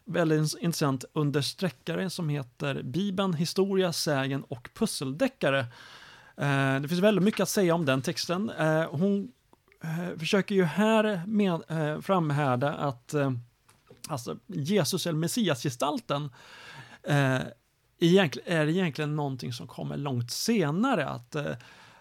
väldigt 0.05 0.55
intressant 0.59 1.05
understreckare 1.13 2.09
som 2.09 2.29
heter 2.29 2.81
Bibeln, 2.83 3.33
historia, 3.33 3.93
sägen 3.93 4.43
och 4.43 4.69
pusseldeckare. 4.73 5.59
Eh, 6.37 6.75
det 6.81 6.87
finns 6.87 7.01
väldigt 7.01 7.23
mycket 7.23 7.41
att 7.41 7.49
säga 7.49 7.75
om 7.75 7.85
den 7.85 8.01
texten. 8.01 8.49
Eh, 8.49 8.83
hon 8.91 9.31
eh, 9.83 10.19
försöker 10.19 10.55
ju 10.55 10.63
här 10.63 11.21
med, 11.27 11.61
eh, 11.67 12.01
framhärda 12.01 12.73
att 12.73 13.13
eh, 13.13 13.31
alltså 14.09 14.37
Jesus 14.47 15.07
eller 15.07 15.19
Messiasgestalten 15.19 16.29
eh, 17.03 17.41
är 17.99 18.69
egentligen 18.69 19.15
någonting 19.15 19.53
som 19.53 19.67
kommer 19.67 19.97
långt 19.97 20.31
senare. 20.31 21.09
Att, 21.09 21.35
eh, 21.35 21.55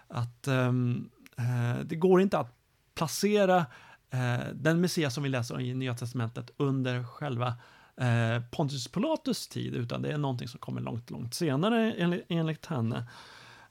att 0.07 0.47
ehm, 0.47 1.09
eh, 1.37 1.85
det 1.85 1.95
går 1.95 2.21
inte 2.21 2.37
att 2.37 2.55
placera 2.95 3.65
eh, 4.09 4.47
den 4.53 4.81
Messias 4.81 5.13
som 5.13 5.23
vi 5.23 5.29
läser 5.29 5.61
i 5.61 5.73
Nya 5.73 5.93
Testamentet 5.93 6.51
under 6.57 7.03
själva 7.03 7.47
eh, 7.97 8.43
Pontius 8.51 8.87
Pilatus 8.87 9.47
tid, 9.47 9.75
utan 9.75 10.01
det 10.01 10.11
är 10.11 10.17
någonting 10.17 10.47
som 10.47 10.59
kommer 10.59 10.81
långt, 10.81 11.09
långt 11.09 11.33
senare 11.33 11.93
enligt, 11.93 12.25
enligt 12.29 12.65
henne. 12.65 13.07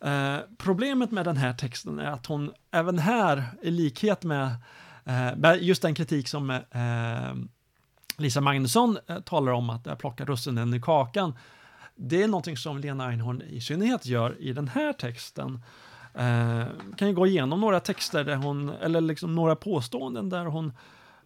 Eh, 0.01 0.39
problemet 0.59 1.11
med 1.11 1.25
den 1.25 1.37
här 1.37 1.53
texten 1.53 1.99
är 1.99 2.11
att 2.11 2.27
hon 2.27 2.53
även 2.71 2.99
här, 2.99 3.45
i 3.63 3.71
likhet 3.71 4.25
med 4.25 4.55
eh, 5.05 5.55
just 5.61 5.83
den 5.83 5.95
kritik 5.95 6.29
som 6.29 6.51
eh, 6.51 7.35
Lisa 8.17 8.41
Magnusson 8.41 8.99
eh, 9.07 9.21
talar 9.21 9.53
om 9.53 9.71
att 9.71 9.99
plocka 9.99 10.25
russinen 10.25 10.75
i 10.75 10.81
kakan. 10.81 11.35
Det 11.95 12.23
är 12.23 12.29
någonting 12.29 12.57
som 12.57 12.79
Lena 12.79 13.07
Einhorn 13.07 13.43
i 13.43 13.61
synnerhet 13.61 14.07
gör 14.07 14.41
i 14.41 14.53
den 14.53 14.69
här 14.69 14.93
texten. 14.93 15.63
Eh, 16.15 16.67
kan 16.97 17.09
ju 17.09 17.15
gå 17.15 17.27
igenom 17.27 17.61
några 17.61 17.81
texter 17.81 18.25
där 18.25 18.37
hon, 18.37 18.69
eller 18.69 19.01
liksom 19.01 19.35
några 19.35 19.57
påståenden 19.57 20.29
där 20.29 20.45
hon 20.45 20.73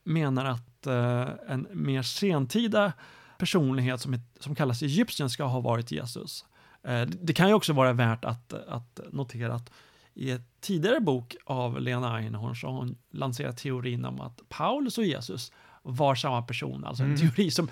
menar 0.04 0.44
att 0.44 0.86
eh, 0.86 1.28
en 1.48 1.66
mer 1.72 2.02
sentida 2.02 2.92
personlighet 3.38 4.00
som, 4.00 4.16
som 4.40 4.54
kallas 4.54 4.82
Egyptien 4.82 5.30
ska 5.30 5.44
ha 5.44 5.60
varit 5.60 5.92
Jesus. 5.92 6.44
Eh, 6.82 7.02
det 7.02 7.32
kan 7.32 7.48
ju 7.48 7.54
också 7.54 7.72
vara 7.72 7.92
värt 7.92 8.24
att, 8.24 8.52
att 8.52 9.00
notera 9.12 9.54
att 9.54 9.70
i 10.14 10.30
ett 10.30 10.60
tidigare 10.60 11.00
bok 11.00 11.36
av 11.44 11.80
Lena 11.80 12.16
Einhorn 12.16 12.56
så 12.56 12.66
har 12.66 12.74
hon 12.74 12.98
lanserat 13.10 13.56
teorin 13.56 14.04
om 14.04 14.20
att 14.20 14.40
Paulus 14.48 14.98
och 14.98 15.04
Jesus 15.04 15.52
var 15.82 16.14
samma 16.14 16.42
person. 16.42 16.84
Alltså 16.84 17.02
en 17.02 17.14
mm. 17.14 17.20
teori 17.20 17.50
som 17.50 17.68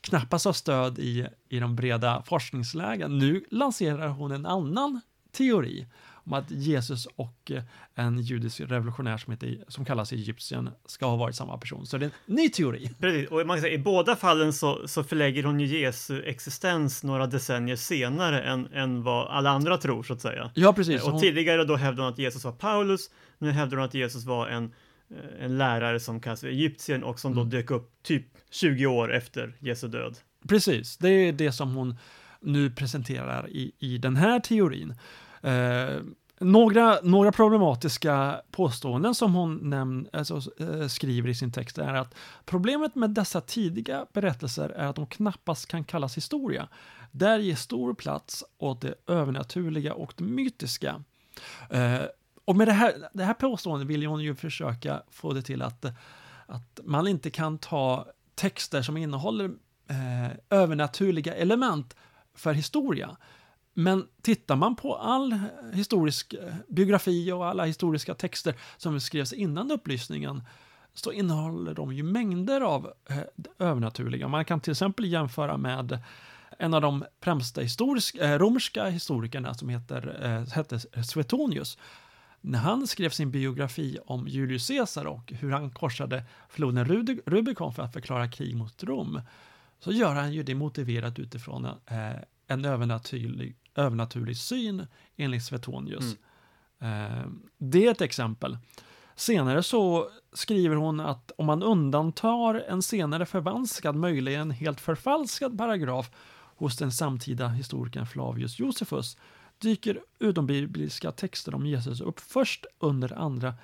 knappast 0.00 0.44
har 0.44 0.52
stöd 0.52 0.98
i, 0.98 1.26
i 1.48 1.58
de 1.58 1.76
breda 1.76 2.22
forskningslägen. 2.26 3.18
Nu 3.18 3.44
lanserar 3.50 4.08
hon 4.08 4.32
en 4.32 4.46
annan 4.46 5.00
teori 5.32 5.86
om 6.24 6.32
att 6.32 6.50
Jesus 6.50 7.06
och 7.16 7.52
en 7.94 8.18
judisk 8.18 8.60
revolutionär 8.60 9.18
som, 9.18 9.30
heter, 9.30 9.64
som 9.68 9.84
kallas 9.84 10.12
Egyptien 10.12 10.70
ska 10.86 11.06
ha 11.06 11.16
varit 11.16 11.34
samma 11.34 11.58
person. 11.58 11.86
Så 11.86 11.98
det 11.98 12.04
är 12.04 12.10
en 12.26 12.34
ny 12.34 12.48
teori. 12.48 12.90
Precis, 13.00 13.30
och 13.30 13.46
man 13.46 13.56
kan 13.56 13.62
säga, 13.62 13.74
i 13.74 13.78
båda 13.78 14.16
fallen 14.16 14.52
så, 14.52 14.88
så 14.88 15.04
förlägger 15.04 15.44
hon 15.44 15.60
ju 15.60 15.78
Jesu 15.78 16.22
existens 16.22 17.02
några 17.02 17.26
decennier 17.26 17.76
senare 17.76 18.42
än, 18.42 18.66
än 18.72 19.02
vad 19.02 19.26
alla 19.26 19.50
andra 19.50 19.76
tror, 19.76 20.02
så 20.02 20.12
att 20.12 20.20
säga. 20.20 20.50
Ja, 20.54 20.72
precis. 20.72 21.02
Och 21.02 21.12
hon... 21.12 21.20
tidigare 21.20 21.64
då 21.64 21.76
hävdade 21.76 22.02
hon 22.02 22.12
att 22.12 22.18
Jesus 22.18 22.44
var 22.44 22.52
Paulus, 22.52 23.10
nu 23.38 23.50
hävdar 23.50 23.76
hon 23.76 23.86
att 23.86 23.94
Jesus 23.94 24.24
var 24.24 24.48
en 24.48 24.64
eh, 24.64 24.70
en 25.40 25.58
lärare 25.58 26.00
som 26.00 26.20
kallas 26.20 26.40
för 26.40 26.48
Egyptien 26.48 27.04
och 27.04 27.20
som 27.20 27.32
Mm. 27.32 27.44
då 27.50 27.56
dök 27.56 27.70
upp 27.70 27.92
typ 28.02 28.26
20 28.50 28.86
år 28.86 29.12
efter 29.14 29.56
Jesu 29.58 29.88
död. 29.88 30.16
Precis, 30.48 30.96
det 30.96 31.08
är 31.08 31.32
det 31.32 31.52
som 31.52 31.74
hon 31.74 31.96
nu 32.40 32.70
presenterar 32.70 33.48
i, 33.50 33.72
i 33.78 33.98
den 33.98 34.16
här 34.16 34.40
teorin. 34.40 34.94
Eh, 35.42 36.00
några, 36.40 36.98
några 37.02 37.32
problematiska 37.32 38.40
påståenden 38.50 39.14
som 39.14 39.34
hon 39.34 39.70
näm, 39.70 40.06
alltså, 40.12 40.40
eh, 40.60 40.86
skriver 40.88 41.28
i 41.28 41.34
sin 41.34 41.52
text 41.52 41.78
är 41.78 41.94
att 41.94 42.14
problemet 42.44 42.94
med 42.94 43.10
dessa 43.10 43.40
tidiga 43.40 44.06
berättelser 44.12 44.68
är 44.68 44.86
att 44.86 44.96
de 44.96 45.06
knappast 45.06 45.66
kan 45.68 45.84
kallas 45.84 46.16
historia. 46.16 46.68
Där 47.10 47.38
ger 47.38 47.54
stor 47.56 47.94
plats 47.94 48.44
åt 48.58 48.80
det 48.80 48.94
övernaturliga 49.06 49.94
och 49.94 50.12
det 50.16 50.24
mytiska. 50.24 51.02
Eh, 51.70 52.00
och 52.44 52.56
med 52.56 52.68
det 52.68 52.72
här, 52.72 53.08
det 53.12 53.24
här 53.24 53.34
påståendet 53.34 53.88
vill 53.88 54.06
hon 54.06 54.22
ju 54.22 54.34
försöka 54.34 55.02
få 55.10 55.32
det 55.32 55.42
till 55.42 55.62
att, 55.62 55.84
att 56.46 56.80
man 56.84 57.08
inte 57.08 57.30
kan 57.30 57.58
ta 57.58 58.06
texter 58.34 58.82
som 58.82 58.96
innehåller 58.96 59.50
eh, 59.88 60.36
övernaturliga 60.50 61.34
element 61.34 61.96
för 62.34 62.52
historia. 62.52 63.16
Men 63.74 64.06
tittar 64.22 64.56
man 64.56 64.76
på 64.76 64.96
all 64.96 65.40
historisk 65.72 66.34
eh, 66.34 66.54
biografi 66.68 67.32
och 67.32 67.46
alla 67.46 67.64
historiska 67.64 68.14
texter 68.14 68.54
som 68.76 69.00
skrevs 69.00 69.32
innan 69.32 69.70
upplysningen 69.70 70.42
så 70.94 71.12
innehåller 71.12 71.74
de 71.74 71.92
ju 71.92 72.02
mängder 72.02 72.60
av 72.60 72.92
eh, 73.10 73.16
det 73.36 73.50
övernaturliga. 73.58 74.28
Man 74.28 74.44
kan 74.44 74.60
till 74.60 74.70
exempel 74.70 75.04
jämföra 75.04 75.56
med 75.56 75.98
en 76.58 76.74
av 76.74 76.80
de 76.80 77.04
främsta 77.20 77.60
historisk, 77.60 78.14
eh, 78.14 78.38
romerska 78.38 78.84
historikerna 78.86 79.54
som 79.54 79.68
heter, 79.68 80.18
eh, 80.22 80.54
hette 80.54 80.80
Suetonius. 81.04 81.78
När 82.46 82.58
han 82.58 82.86
skrev 82.86 83.10
sin 83.10 83.30
biografi 83.30 83.98
om 84.06 84.28
Julius 84.28 84.68
Caesar 84.68 85.04
och 85.04 85.32
hur 85.32 85.50
han 85.50 85.70
korsade 85.70 86.24
floden 86.48 86.84
Rubicon 87.26 87.72
för 87.72 87.82
att 87.82 87.92
förklara 87.92 88.28
krig 88.28 88.56
mot 88.56 88.84
Rom 88.84 89.20
så 89.78 89.92
gör 89.92 90.14
han 90.14 90.32
ju 90.32 90.42
det 90.42 90.54
motiverat 90.54 91.18
utifrån 91.18 91.64
eh, 91.64 92.12
en 92.46 92.64
övernaturlig, 92.64 93.56
övernaturlig 93.74 94.36
syn 94.36 94.86
enligt 95.16 95.44
Suetonius. 95.44 96.16
Eh, 96.80 97.26
det 97.58 97.86
är 97.86 97.90
ett 97.90 98.00
exempel. 98.00 98.58
Senare 99.14 99.62
så 99.62 100.10
skriver 100.32 100.76
hon 100.76 101.00
att 101.00 101.32
om 101.38 101.46
man 101.46 101.62
undantar 101.62 102.54
en 102.54 102.82
senare 102.82 103.26
förvanskad, 103.26 103.96
möjligen 103.96 104.50
helt 104.50 104.80
förfalskad 104.80 105.58
paragraf 105.58 106.10
hos 106.56 106.76
den 106.76 106.92
samtida 106.92 107.48
historikern 107.48 108.06
Flavius 108.06 108.58
Josephus 108.58 109.16
dyker 109.64 110.00
utombibliska 110.18 111.12
texter 111.12 111.54
om 111.54 111.66
Jesus 111.66 112.00
upp 112.00 112.20
först 112.20 112.66
under 112.78 113.18
andra 113.18 113.54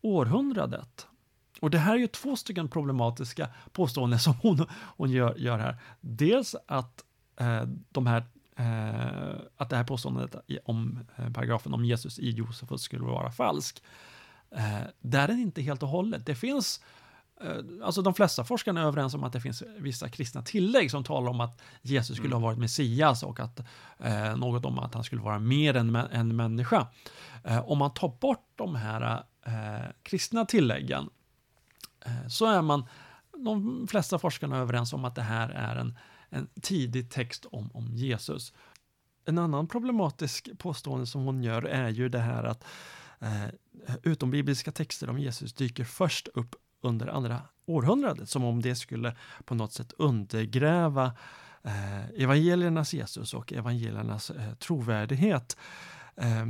århundradet. 0.00 1.06
Och 1.60 1.70
det 1.70 1.78
här 1.78 1.94
är 1.94 1.98
ju 1.98 2.06
två 2.06 2.36
stycken 2.36 2.68
problematiska 2.68 3.48
påståenden 3.72 4.18
som 4.18 4.34
hon, 4.42 4.66
hon 4.70 5.10
gör, 5.10 5.34
gör 5.36 5.58
här. 5.58 5.76
Dels 6.00 6.56
att 6.66 7.04
eh, 7.36 7.62
de 7.90 8.06
här 8.06 8.24
eh, 8.56 9.40
att 9.56 9.70
det 9.70 9.76
här 9.76 9.84
påståendet 9.84 10.34
om 10.64 11.06
eh, 11.16 11.32
paragrafen 11.32 11.74
om 11.74 11.84
Jesus 11.84 12.18
i 12.18 12.30
Josefus 12.30 12.82
skulle 12.82 13.04
vara 13.04 13.32
falsk. 13.32 13.82
Eh, 14.50 14.80
där 15.00 15.22
är 15.22 15.28
den 15.28 15.38
inte 15.38 15.62
helt 15.62 15.82
och 15.82 15.88
hållet. 15.88 16.26
Det 16.26 16.34
finns 16.34 16.80
eh, 16.80 16.99
Alltså 17.82 18.02
de 18.02 18.14
flesta 18.14 18.44
forskarna 18.44 18.80
är 18.80 18.84
överens 18.84 19.14
om 19.14 19.24
att 19.24 19.32
det 19.32 19.40
finns 19.40 19.62
vissa 19.78 20.08
kristna 20.08 20.42
tillägg 20.42 20.90
som 20.90 21.04
talar 21.04 21.30
om 21.30 21.40
att 21.40 21.62
Jesus 21.82 22.16
skulle 22.16 22.34
ha 22.34 22.40
varit 22.40 22.58
Messias 22.58 23.22
och 23.22 23.40
att 23.40 23.60
eh, 23.98 24.36
något 24.36 24.64
om 24.64 24.78
att 24.78 24.94
han 24.94 25.04
skulle 25.04 25.22
vara 25.22 25.38
mer 25.38 25.76
än 25.76 25.96
en 25.96 26.36
människa. 26.36 26.88
Eh, 27.44 27.70
om 27.70 27.78
man 27.78 27.94
tar 27.94 28.08
bort 28.20 28.52
de 28.56 28.74
här 28.74 29.24
eh, 29.46 29.90
kristna 30.02 30.44
tilläggen 30.44 31.10
eh, 32.04 32.28
så 32.28 32.46
är 32.46 32.62
man 32.62 32.84
de 33.44 33.86
flesta 33.90 34.18
forskarna 34.18 34.56
är 34.56 34.60
överens 34.60 34.92
om 34.92 35.04
att 35.04 35.14
det 35.14 35.22
här 35.22 35.48
är 35.48 35.76
en, 35.76 35.98
en 36.28 36.48
tidig 36.62 37.10
text 37.10 37.46
om, 37.52 37.70
om 37.74 37.94
Jesus. 37.94 38.52
En 39.24 39.38
annan 39.38 39.68
problematisk 39.68 40.58
påstående 40.58 41.06
som 41.06 41.24
hon 41.24 41.42
gör 41.42 41.62
är 41.62 41.88
ju 41.88 42.08
det 42.08 42.18
här 42.18 42.44
att 42.44 42.64
eh, 43.20 43.46
utombibliska 44.02 44.72
texter 44.72 45.10
om 45.10 45.18
Jesus 45.18 45.52
dyker 45.52 45.84
först 45.84 46.28
upp 46.28 46.54
under 46.80 47.06
andra 47.06 47.42
århundradet, 47.66 48.28
som 48.28 48.44
om 48.44 48.62
det 48.62 48.74
skulle 48.74 49.16
på 49.44 49.54
något 49.54 49.72
sätt 49.72 49.92
undergräva 49.98 51.12
eh, 51.62 52.10
evangeliernas 52.22 52.94
Jesus 52.94 53.34
och 53.34 53.52
evangeliernas 53.52 54.30
eh, 54.30 54.54
trovärdighet. 54.54 55.56
Eh, 56.16 56.46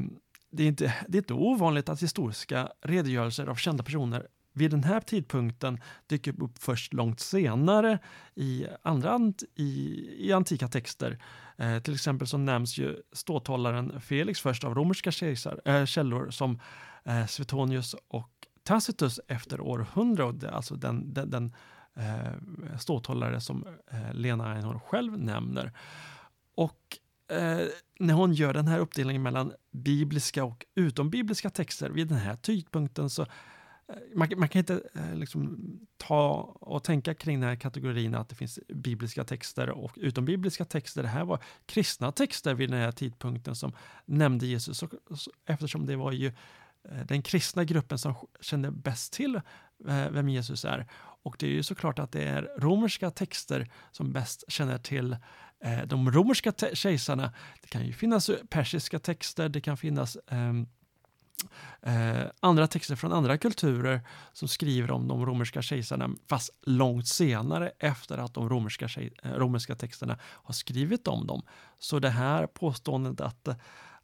det, 0.50 0.62
är 0.62 0.68
inte, 0.68 0.94
det 1.08 1.18
är 1.18 1.22
inte 1.22 1.34
ovanligt 1.34 1.88
att 1.88 2.02
historiska 2.02 2.68
redogörelser 2.82 3.46
av 3.46 3.54
kända 3.54 3.84
personer 3.84 4.26
vid 4.52 4.70
den 4.70 4.84
här 4.84 5.00
tidpunkten 5.00 5.80
dyker 6.06 6.42
upp 6.42 6.58
först 6.58 6.92
långt 6.92 7.20
senare 7.20 7.99
i 8.34 8.66
andra 8.82 9.10
ant, 9.10 9.42
i, 9.54 10.06
i 10.18 10.32
antika 10.32 10.68
texter. 10.68 11.22
Eh, 11.56 11.78
till 11.78 11.94
exempel 11.94 12.26
så 12.26 12.38
nämns 12.38 12.78
ju 12.78 12.96
ståthållaren 13.12 14.00
Felix 14.00 14.40
först 14.40 14.64
av 14.64 14.75
romerska 14.75 15.10
kejsar, 15.10 15.60
äh, 15.64 15.84
källor 15.84 16.30
som 16.30 16.60
eh, 17.04 17.26
Suetonius 17.26 17.94
och 18.08 18.30
Tacitus 18.62 19.21
efter 19.29 19.61
århundrade, 19.61 20.50
alltså 20.50 20.75
den, 20.75 21.14
den, 21.14 21.31
den 21.31 21.55
eh, 21.95 22.79
ståthållare 22.79 23.40
som 23.40 23.67
eh, 23.90 24.14
Lena 24.14 24.52
Einhorn 24.55 24.81
själv 24.81 25.19
nämner. 25.19 25.73
Och 26.55 26.99
eh, 27.31 27.67
när 27.99 28.14
hon 28.14 28.33
gör 28.33 28.55
den 28.55 28.69
här 28.69 28.79
uppdelningen 28.79 29.23
mellan 29.23 29.52
bibliska 29.71 30.45
och 30.45 30.67
utombibliska 30.75 31.50
texter 31.50 31.90
vid 31.90 32.09
den 32.09 32.19
här 32.19 32.37
tidpunkten 32.37 33.11
så 33.11 33.23
eh, 33.23 33.29
man, 34.14 34.29
man 34.37 34.49
kan 34.49 34.59
inte 34.59 34.83
eh, 34.95 35.14
liksom 35.14 35.59
ta 35.97 36.33
och 36.61 36.85
tänka 36.85 37.14
kring 37.14 37.40
den 37.40 37.49
här 37.49 37.57
kategorin 37.57 38.14
att 38.14 38.29
det 38.29 38.35
finns 38.35 38.59
bibliska 38.69 39.25
texter 39.25 39.71
och 39.71 39.93
utombibliska 39.97 40.64
texter. 40.64 41.02
Det 41.02 41.09
här 41.09 41.25
var 41.25 41.43
kristna 41.67 42.12
texter 42.12 42.55
vid 42.55 42.71
den 42.71 42.81
här 42.81 42.93
tidpunkten 42.93 43.55
som 43.55 43.73
nämnde 44.05 44.47
Jesus 44.47 44.83
och, 44.83 44.95
eftersom 45.47 45.87
det 45.87 45.97
var 45.97 46.12
ju 46.12 46.26
eh, 46.26 46.33
Eh, 46.88 47.06
den 47.06 47.22
kristna 47.22 47.64
gruppen 47.64 47.99
som 47.99 48.14
kände 48.40 48.70
bäst 48.70 49.12
till 49.12 49.37
eh, 49.88 50.10
vem 50.10 50.28
Jesus 50.28 50.64
är. 50.64 50.87
Och 51.22 51.37
det 51.38 51.46
är 51.46 51.50
ju 51.50 51.62
såklart 51.62 51.99
att 51.99 52.12
det 52.12 52.22
är 52.22 52.42
romerska 52.58 53.10
texter 53.10 53.70
som 53.92 54.12
bäst 54.12 54.44
känner 54.49 54.78
till 54.78 55.16
eh, 55.64 55.82
de 55.87 56.10
romerska 56.12 56.52
te- 56.52 56.76
kejsarna. 56.76 57.32
Det 57.62 57.68
kan 57.68 57.87
ju 57.87 57.92
finnas 57.92 58.30
persiska 58.50 58.99
texter, 58.99 59.49
det 59.49 59.60
kan 59.60 59.76
finnas 59.76 60.16
ehm, 60.28 60.66
eh, 61.82 62.22
andra 62.40 62.66
texter 62.66 62.96
från 62.96 63.12
andra 63.12 63.38
kulturer 63.38 64.00
som 64.32 64.49
skriver 64.49 64.90
om 64.90 65.08
de 65.08 65.26
romerska 65.26 65.62
kejsarna 65.62 66.10
fast 66.28 66.50
långt 66.62 67.08
senare 67.08 67.72
efter 67.78 68.18
att 68.18 68.34
de 68.34 68.49
romerska, 68.49 68.88
kej- 68.88 69.12
romerska 69.22 69.75
texterna 69.75 70.18
har 70.22 70.52
skrivit 70.54 71.08
om 71.08 71.26
dem. 71.26 71.42
Så 71.78 71.99
det 71.99 72.10
här 72.10 72.46
påståendet 72.46 73.20
att, 73.20 73.49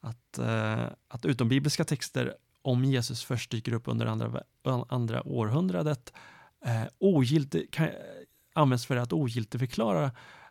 att, 0.01 0.39
eh, 0.39 0.87
att 1.09 1.25
utombibliska 1.25 1.85
texter 1.85 2.35
om 2.67 2.85
Jesus 2.85 3.25
först 3.25 3.51
dyker 3.51 3.73
upp 3.73 3.89
under 3.89 4.07
andra, 4.07 4.43
andra 4.89 5.29
århundradet 5.29 6.13
eh, 6.65 6.83
ogiltig, 6.99 7.71
kan, 7.71 7.89
används 8.53 8.87
för 8.87 8.97
att 8.97 9.13
ogiltigförklara 9.13 10.05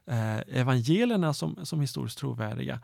eh, 0.05 0.37
evangelierna 0.37 1.33
som, 1.33 1.65
som 1.65 1.81
historiskt 1.81 2.17
trovärdiga. 2.17 2.79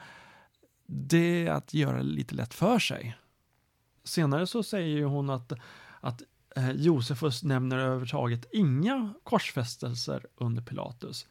Det 0.85 1.47
är 1.47 1.51
att 1.51 1.73
göra 1.73 1.97
det 1.97 2.03
lite 2.03 2.35
lätt 2.35 2.53
för 2.53 2.79
sig. 2.79 3.17
Senare 4.03 4.47
så 4.47 4.63
säger 4.63 4.97
ju 4.97 5.05
hon 5.05 5.29
att, 5.29 5.51
att 6.00 6.21
eh, 6.55 6.71
Josefus 6.71 7.43
nämner 7.43 7.77
överhuvudtaget 7.77 8.45
inga 8.51 9.13
korsfästelser 9.23 10.25
under 10.35 10.61
Pilatus. 10.61 11.27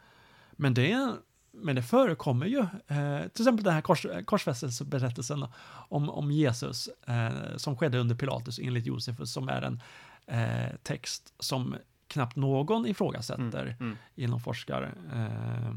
Men 0.52 0.74
det, 0.74 0.92
är 0.92 1.16
men 1.52 1.76
det 1.76 1.82
förekommer 1.82 2.46
ju, 2.46 2.58
eh, 2.60 3.20
till 3.28 3.42
exempel 3.42 3.64
den 3.64 3.74
här 3.74 3.80
kors, 3.80 4.06
korsfästelseberättelsen 4.24 5.46
om, 5.88 6.10
om 6.10 6.30
Jesus 6.30 6.88
eh, 7.06 7.56
som 7.56 7.76
skedde 7.76 7.98
under 7.98 8.14
Pilatus 8.14 8.58
enligt 8.58 8.86
Josefus 8.86 9.32
som 9.32 9.48
är 9.48 9.62
en 9.62 9.82
eh, 10.26 10.76
text 10.82 11.34
som 11.38 11.76
knappt 12.08 12.36
någon 12.36 12.86
ifrågasätter 12.86 13.62
Mm, 13.62 13.74
mm. 13.80 13.96
inom 14.14 14.40
forskar, 14.40 14.82
eh, 15.12 15.18
Nej, 15.18 15.72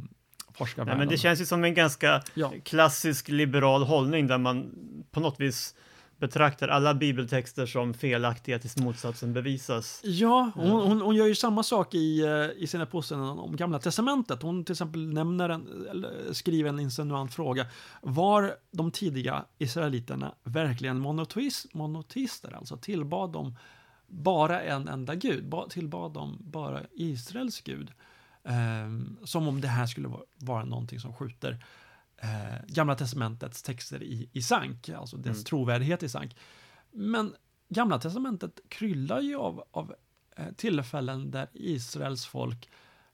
forskarvärlden. 0.54 1.00
men 1.00 1.08
det 1.08 1.18
känns 1.18 1.42
ju 1.42 1.46
som 1.46 1.64
en 1.64 1.74
ganska 1.74 2.22
Ja. 2.34 2.52
klassisk 2.64 3.28
liberal 3.30 3.84
hållning 3.84 4.28
där 4.28 4.38
man 4.38 4.72
på 5.12 5.20
något 5.20 5.40
vis 5.40 5.76
betraktar 6.24 6.68
alla 6.68 6.94
bibeltexter 6.94 7.66
som 7.66 7.94
felaktiga 7.94 8.60
tills 8.60 8.78
motsatsen 8.78 9.34
bevisas. 9.34 10.02
Ja, 10.04 10.52
hon, 10.56 10.70
hon, 10.70 11.02
hon 11.02 11.16
gör 11.16 11.26
ju 11.26 11.36
samma 11.36 11.64
sak 11.64 11.94
i, 11.94 12.22
eh, 12.22 12.64
i 12.64 12.68
sina 12.68 12.86
påståenden 12.86 13.40
om 13.40 13.56
Gamla 13.56 13.80
Testamentet. 13.80 14.42
Hon 14.42 14.66
till 14.66 14.74
exempel 14.74 15.14
nämner 15.14 15.50
en, 15.50 15.88
eller 15.90 16.34
skriver 16.34 16.70
en 16.70 16.80
insinuant 16.80 17.34
fråga. 17.34 17.66
Var 18.02 18.56
de 18.72 18.92
tidiga 18.92 19.46
israeliterna 19.58 20.36
verkligen 20.44 21.00
monoteister? 21.74 22.56
Alltså 22.56 22.78
tillbad 22.78 23.32
de 23.32 23.56
bara 24.08 24.62
en 24.62 24.88
enda 24.88 25.16
gud? 25.16 25.50
Ba, 25.50 25.70
tillbad 25.70 26.14
de 26.14 26.38
bara 26.40 26.82
Israels 26.94 27.62
gud? 27.62 27.92
Eh, 28.44 29.24
som 29.24 29.48
om 29.48 29.62
det 29.62 29.68
här 29.68 29.86
skulle 29.86 30.08
vara, 30.08 30.24
vara 30.38 30.66
någonting 30.66 31.00
som 31.00 31.14
skjuter 31.14 31.58
eh, 32.18 32.30
Gamla 32.68 32.96
Testamentets 32.96 33.64
texter 33.64 34.04
i, 34.04 34.30
i 34.34 34.42
sank, 34.42 34.90
alltså 34.90 35.18
dess 35.18 35.28
Mm. 35.38 35.44
trovärdighet 35.44 36.04
i 36.04 36.10
sank. 36.10 36.36
Men 36.92 37.36
Gamla 37.70 38.00
testamentet 38.00 38.60
kryllar 38.70 39.22
ju 39.22 39.36
av, 39.36 39.64
av 39.72 39.94
eh, 40.38 40.46
tillfällen 40.58 41.32
där 41.32 41.48
Israels 41.54 42.26
folk 42.26 42.70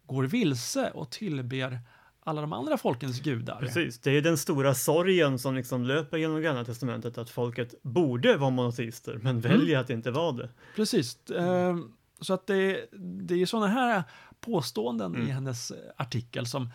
går 0.05 0.23
vilse 0.23 0.91
och 0.91 1.09
tillber 1.09 1.79
alla 2.23 2.41
de 2.41 2.53
andra 2.53 2.77
folkens 2.77 3.19
gudar. 3.21 3.59
Precis, 3.59 3.99
det 3.99 4.11
är 4.11 4.21
den 4.21 4.37
stora 4.37 4.75
sorgen 4.75 5.39
som 5.39 5.55
liksom 5.55 5.83
löper 5.83 6.17
genom 6.17 6.41
Gamla 6.41 6.65
Testamentet 6.65 7.17
att 7.17 7.29
folket 7.29 7.73
borde 7.81 8.37
vara 8.37 8.49
monoteister 8.49 9.13
men 9.13 9.25
Mm. 9.37 9.41
väljer 9.41 9.79
att 9.79 9.89
inte 9.89 10.11
vara 10.11 10.31
det. 10.31 10.49
Precis. 10.75 11.29
Eh, 11.29 11.77
så 12.21 12.33
att 12.33 12.47
det, 12.47 12.85
det 12.99 13.41
är 13.41 13.45
sådana 13.45 13.67
här 13.67 14.03
påståenden 14.39 15.15
Mm. 15.15 15.27
i 15.27 15.31
hennes 15.31 15.71
artikel 15.97 16.45
som 16.45 16.69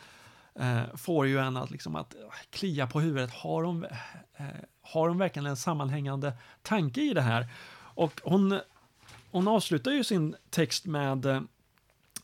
eh, 0.59 0.97
får 0.97 1.27
ju 1.27 1.39
en 1.39 1.57
att, 1.57 1.71
liksom, 1.71 1.97
att 1.97 2.15
eh, 2.15 2.21
klia 2.51 2.87
på 2.87 3.01
huvudet. 3.01 3.31
Har 3.31 3.63
hon, 3.63 3.85
eh, 4.37 4.47
har 4.83 5.09
hon 5.09 5.19
verkligen 5.19 5.47
en 5.47 5.57
sammanhängande 5.57 6.33
tanke 6.63 7.01
i 7.01 7.15
det 7.15 7.23
här? 7.23 7.47
Och 7.77 8.21
hon, 8.25 8.61
hon 9.31 9.49
avslutar 9.49 9.91
ju 9.91 10.05
sin 10.05 10.37
text 10.51 10.87
med 10.87 11.27
eh, 11.27 11.41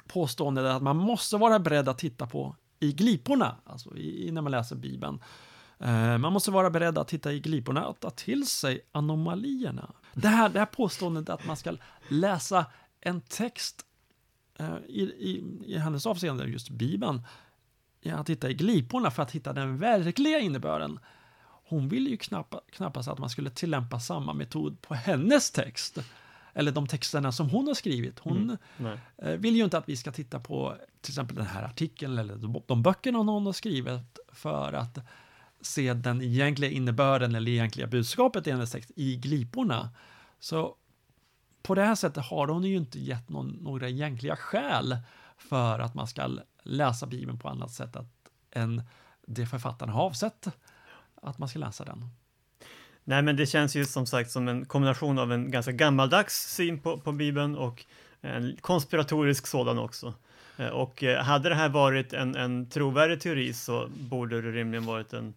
påståendet 0.06 0.64
att 0.64 0.82
man 0.82 0.96
måste 0.96 1.36
vara 1.36 1.58
beredd 1.58 1.88
att 1.88 1.98
titta 1.98 2.26
på 2.26 2.56
i 2.80 2.92
gliporna, 2.92 3.56
alltså 3.64 3.96
i, 3.96 4.30
när 4.32 4.42
man 4.42 4.52
läser 4.52 4.76
Bibeln. 4.76 5.22
Eh, 5.78 6.18
man 6.18 6.32
måste 6.32 6.50
vara 6.50 6.70
beredd 6.70 6.98
att 6.98 7.08
titta 7.08 7.32
i 7.32 7.40
gliporna 7.40 7.86
och 7.86 8.00
ta 8.00 8.10
till 8.10 8.46
sig 8.46 8.80
anomalierna. 8.92 9.90
Det 10.12 10.28
här, 10.28 10.48
det 10.48 10.58
här 10.58 10.66
påståendet 10.66 11.28
att 11.28 11.46
man 11.46 11.56
ska 11.56 11.76
läsa 12.08 12.66
en 13.00 13.20
text 13.20 13.86
eh, 14.58 14.76
i, 14.88 15.02
i, 15.02 15.44
i 15.66 15.78
hennes 15.78 16.06
avseende, 16.06 16.44
just 16.44 16.70
Bibeln, 16.70 17.22
att 18.08 18.26
titta 18.26 18.50
i 18.50 18.54
gliporna 18.54 19.10
för 19.10 19.22
att 19.22 19.30
hitta 19.30 19.52
den 19.52 19.78
verkliga 19.78 20.38
innebörden. 20.38 20.98
Hon 21.42 21.88
ville 21.88 22.10
ju 22.10 22.16
knappa, 22.16 22.60
knappast 22.72 23.08
att 23.08 23.18
man 23.18 23.30
skulle 23.30 23.50
tillämpa 23.50 24.00
samma 24.00 24.32
metod 24.32 24.82
på 24.82 24.94
hennes 24.94 25.50
text. 25.50 25.98
Eller 26.54 26.72
de 26.72 26.86
texterna 26.86 27.32
som 27.32 27.50
hon 27.50 27.66
har 27.66 27.74
skrivit. 27.74 28.18
Hon 28.18 28.56
Mm. 28.78 28.98
Eh, 29.16 29.32
vill 29.32 29.56
ju 29.56 29.64
inte 29.64 29.78
att 29.78 29.88
vi 29.88 29.96
ska 29.96 30.12
titta 30.12 30.40
på 30.40 30.76
till 31.00 31.10
exempel 31.10 31.36
den 31.36 31.46
här 31.46 31.62
artikeln 31.62 32.18
eller 32.18 32.36
de, 32.36 32.62
de 32.66 32.82
böckerna 32.82 33.18
hon 33.18 33.46
har 33.46 33.52
skrivit 33.52 34.18
för 34.32 34.72
att 34.72 34.98
se 35.60 35.94
den 35.94 36.22
egentliga 36.22 36.70
innebörden 36.70 37.34
eller 37.34 37.52
egentliga 37.52 37.86
budskapet 37.86 38.46
i 38.46 38.50
hennes 38.50 38.70
text 38.70 38.90
i 38.96 39.16
gliporna. 39.16 39.90
Så 40.40 40.76
på 41.62 41.74
det 41.74 41.82
här 41.82 41.94
sättet 41.94 42.24
har 42.24 42.48
hon 42.48 42.64
ju 42.64 42.76
inte 42.76 43.00
gett 43.00 43.28
någon, 43.28 43.48
några 43.48 43.88
egentliga 43.88 44.36
skäl 44.36 44.96
för 45.38 45.78
att 45.78 45.94
man 45.94 46.06
ska 46.06 46.28
läsa 46.62 47.06
Bibeln 47.06 47.38
på 47.38 47.48
annat 47.48 47.70
sätt 47.70 47.96
att, 47.96 48.06
än 48.50 48.82
det 49.26 49.46
författaren 49.46 49.92
har 49.92 50.02
avsett 50.02 50.48
att 51.22 51.38
man 51.38 51.48
ska 51.48 51.58
läsa 51.58 51.84
den. 51.84 52.10
Nej, 53.04 53.22
men 53.22 53.36
det 53.36 53.46
känns 53.46 53.76
ju 53.76 53.84
som 53.84 54.06
sagt 54.06 54.30
som 54.30 54.48
en 54.48 54.64
kombination 54.64 55.18
av 55.18 55.32
en 55.32 55.50
ganska 55.50 55.72
gammaldags 55.72 56.54
syn 56.54 56.78
på, 56.78 56.98
på 56.98 57.12
Bibeln 57.12 57.56
och 57.56 57.84
en 58.20 58.56
konspiratorisk 58.60 59.46
sådan 59.46 59.78
också. 59.78 60.14
Eh, 60.56 60.68
Och 60.68 61.02
eh, 61.02 61.22
hade 61.24 61.48
det 61.48 61.54
här 61.54 61.68
varit 61.68 62.12
en, 62.12 62.36
en 62.36 62.70
trovärdig 62.70 63.20
teori 63.20 63.52
så 63.52 63.88
borde 63.88 64.42
det 64.42 64.52
rimligen 64.52 64.86
varit 64.86 65.12
en 65.12 65.34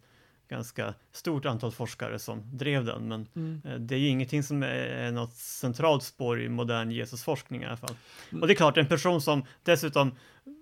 ganska 0.49 0.93
stort 1.11 1.45
antal 1.45 1.71
forskare 1.71 2.19
som 2.19 2.41
drev 2.57 2.85
den, 2.85 3.07
men 3.07 3.27
eh, 3.65 3.79
det 3.79 3.95
är 3.95 3.99
ju 3.99 4.07
ingenting 4.07 4.43
som 4.43 4.63
är 4.63 5.11
något 5.11 5.33
centralt 5.33 6.03
spår 6.03 6.41
i 6.41 6.49
modern 6.49 6.91
Jesusforskning 6.91 7.63
i 7.63 7.65
alla 7.65 7.77
fall. 7.77 7.95
Och 8.41 8.47
det 8.47 8.53
är 8.53 8.55
klart, 8.55 8.77
en 8.77 8.87
person 8.87 9.21
som 9.21 9.45
dessutom 9.63 10.11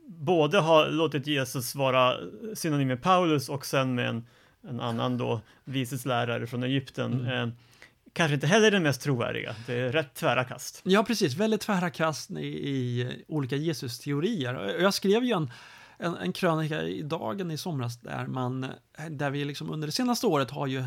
både 0.07 0.59
har 0.59 0.89
låtit 0.89 1.27
Jesus 1.27 1.75
vara 1.75 2.17
synonym 2.53 2.87
med 2.87 3.03
Paulus 3.03 3.49
och 3.49 3.65
sen 3.65 3.95
med 3.95 4.09
en, 4.09 4.27
en 4.67 4.79
annan 4.79 5.17
då 5.17 5.41
viseslärare 5.63 6.47
från 6.47 6.63
Egypten, 6.63 7.27
eh, 7.27 7.47
kanske 8.13 8.33
inte 8.33 8.47
heller 8.47 8.71
den 8.71 8.83
mest 8.83 9.01
trovärdiga. 9.01 9.55
Det 9.67 9.73
är 9.73 9.91
rätt 9.91 10.13
tvära 10.13 10.43
kast. 10.43 10.81
Ja, 10.83 11.03
precis. 11.03 11.33
Väldigt 11.33 11.61
tvära 11.61 11.89
kast 11.89 12.31
i, 12.31 12.69
i 12.69 13.11
olika 13.27 13.55
Jesus-teorier. 13.55 14.81
Jag 14.81 14.93
skrev 14.93 15.23
ju 15.23 15.31
en, 15.31 15.51
en, 15.97 16.15
en 16.15 16.33
krönika 16.33 16.83
i 16.83 17.01
Dagen 17.01 17.51
i 17.51 17.57
somras 17.57 18.01
där, 18.01 18.27
man, 18.27 18.65
där 19.09 19.29
vi 19.29 19.45
liksom 19.45 19.71
under 19.71 19.87
det 19.87 19.91
senaste 19.91 20.27
året 20.27 20.51
har 20.51 20.67
ju 20.67 20.83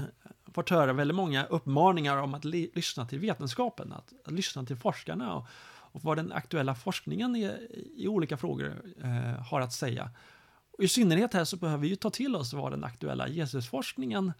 fått 0.54 0.70
höra 0.70 0.92
väldigt 0.92 1.14
många 1.14 1.44
uppmaningar 1.44 2.16
om 2.16 2.34
att 2.34 2.44
lyssna 2.44 3.06
till 3.06 3.18
vetenskapen, 3.18 3.92
att, 3.92 4.12
att 4.26 4.32
lyssna 4.32 4.64
till 4.64 4.76
forskarna 4.76 5.34
och, 5.34 5.46
och 5.94 6.02
vad 6.02 6.18
den 6.18 6.32
aktuella 6.32 6.74
forskningen 6.74 7.36
i, 7.36 7.50
i 7.96 8.08
olika 8.08 8.36
frågor 8.36 8.82
eh, 9.02 9.42
har 9.42 9.60
att 9.60 9.72
säga. 9.72 10.10
Och 10.78 10.84
I 10.84 10.88
synnerhet 10.88 11.34
här 11.34 11.44
så 11.44 11.56
behöver 11.56 11.88
vi 11.88 11.96
ta 11.96 12.10
till 12.10 12.36
oss 12.36 12.52
vad 12.52 12.72
den 12.72 12.84
aktuella 12.84 13.28
Jesusforskningen 13.28 14.32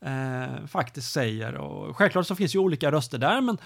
eh, 0.00 0.66
faktiskt 0.66 1.12
säger. 1.12 1.54
Och 1.54 1.96
självklart 1.96 2.26
så 2.26 2.34
finns 2.34 2.54
ju 2.54 2.58
olika 2.58 2.92
röster 2.92 3.18
där, 3.18 3.40
men 3.40 3.58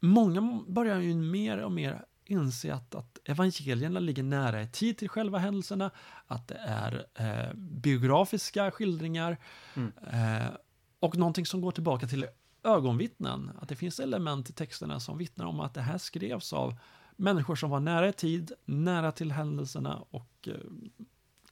många 0.00 0.60
börjar 0.68 1.00
ju 1.00 1.14
mer 1.14 1.58
och 1.58 1.72
mer 1.72 2.04
inse 2.24 2.74
att, 2.74 2.94
att 2.94 3.18
evangelierna 3.24 4.00
ligger 4.00 4.22
nära 4.22 4.62
i 4.62 4.68
tid 4.68 4.98
till 4.98 5.08
själva 5.08 5.38
händelserna, 5.38 5.90
att 6.26 6.48
det 6.48 6.58
är 6.66 7.06
eh, 7.14 7.54
biografiska 7.56 8.70
skildringar 8.70 9.36
Mm. 9.74 9.92
eh, 10.12 10.46
och 11.00 11.16
någonting 11.16 11.46
som 11.46 11.60
går 11.60 11.70
tillbaka 11.72 12.06
till 12.06 12.26
ögonvittnen. 12.64 13.50
Att 13.60 13.68
det 13.68 13.76
finns 13.76 14.00
element 14.00 14.50
i 14.50 14.52
texterna 14.52 15.00
som 15.00 15.18
vittnar 15.18 15.46
om 15.46 15.60
att 15.60 15.74
det 15.74 15.80
här 15.80 15.98
skrevs 15.98 16.52
av 16.52 16.74
människor 17.16 17.56
som 17.56 17.70
var 17.70 17.80
nära 17.80 18.08
i 18.08 18.12
tid, 18.12 18.52
nära 18.64 19.12
till 19.12 19.32
händelserna 19.32 20.04
och 20.10 20.48
eh, 20.48 20.54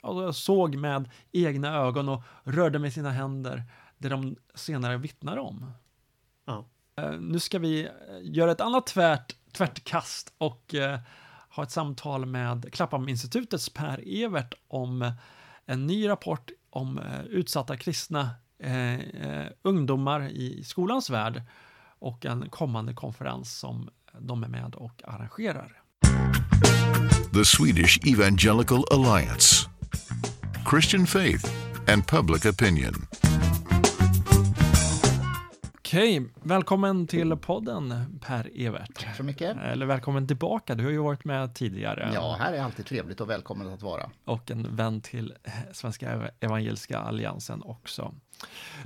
alltså 0.01 0.33
såg 0.33 0.77
med 0.77 1.11
egna 1.33 1.77
ögon 1.77 2.09
och 2.09 2.22
rörde 2.44 2.79
med 2.79 2.92
sina 2.92 3.11
händer 3.11 3.64
det 3.98 4.09
de 4.09 4.37
senare 4.55 4.96
vittnar 4.96 5.37
om. 5.37 5.72
Ja. 6.44 6.64
Eh, 6.96 7.12
nu 7.20 7.40
ska 7.40 7.59
vi 7.59 7.85
eh, 7.85 7.90
göra 8.22 8.53
ett 8.53 8.61
annat 8.61 8.87
tvärt, 8.87 9.37
tvärt 9.53 9.85
kast 9.85 10.35
och 10.38 10.75
eh, 10.75 11.01
ha 11.48 11.62
ett 11.62 11.70
samtal 11.70 12.27
med 12.27 12.72
Klapphamninstitutets 12.72 13.68
Per 13.68 14.03
Evert 14.07 14.55
om 14.68 15.12
en 15.66 15.87
ny 15.87 16.09
rapport 16.09 16.51
om 16.70 16.98
eh, 16.98 17.22
utsatta 17.22 17.77
kristna 17.77 18.31
eh, 18.62 18.94
eh, 18.94 19.46
ungdomar 19.62 20.29
i 20.29 20.64
skolans 20.64 21.11
värld 21.11 21.42
och 21.98 22.27
en 22.27 22.51
kommande 22.51 22.94
konferens 22.94 23.59
som 23.59 23.90
de 24.18 24.44
är 24.44 24.48
med 24.48 24.75
och 24.75 25.03
arrangerar. 25.05 25.83
The 27.35 27.44
Swedish 27.44 28.01
Evangelical 28.07 28.85
Alliance. 28.92 29.68
Christian 30.70 31.07
faith 31.07 31.51
and 31.92 32.07
public 32.07 32.46
opinion. 32.46 32.94
Okej, 35.79 36.22
välkommen 36.42 37.07
till 37.07 37.37
podden 37.37 37.94
Per 38.27 38.51
Evert. 38.55 38.94
Tack 38.94 39.16
så 39.16 39.22
mycket. 39.22 39.57
Eller 39.57 39.87
välkommen 39.87 40.27
tillbaka, 40.27 40.75
du 40.75 40.85
har 40.85 40.90
ju 40.90 40.98
varit 40.98 41.25
med 41.25 41.55
tidigare. 41.55 42.11
Ja, 42.14 42.37
här 42.40 42.53
är 42.53 42.62
alltid 42.62 42.87
trevligt 42.87 43.20
och 43.20 43.31
välkommet 43.31 43.66
att 43.68 43.83
vara. 43.83 44.11
och 44.25 44.51
en 44.51 44.77
vän 44.77 45.01
till 45.01 45.35
Svenska 45.72 46.31
Evangeliska 46.40 46.98
Alliansen 46.98 47.62
också. 47.62 48.14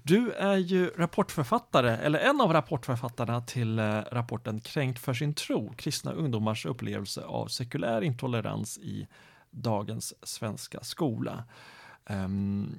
Du 0.03 0.33
är 0.33 0.57
ju 0.57 0.91
rapportförfattare, 0.97 1.97
eller 1.97 2.19
en 2.19 2.41
av 2.41 2.53
rapportförfattarna 2.53 3.41
till 3.41 3.79
eh, 3.79 4.01
rapporten 4.13 4.61
Kränkt 4.61 4.99
för 4.99 5.15
sin 5.15 5.35
tro, 5.35 5.73
kristna 5.77 6.13
ungdomars 6.13 6.67
upplevelse 6.67 7.25
av 7.25 7.47
sekulär 7.47 8.03
intolerans 8.03 8.79
i 8.79 9.07
dagens 9.51 10.15
svenska 10.23 10.81
skola. 10.83 11.45
Um, 12.11 12.79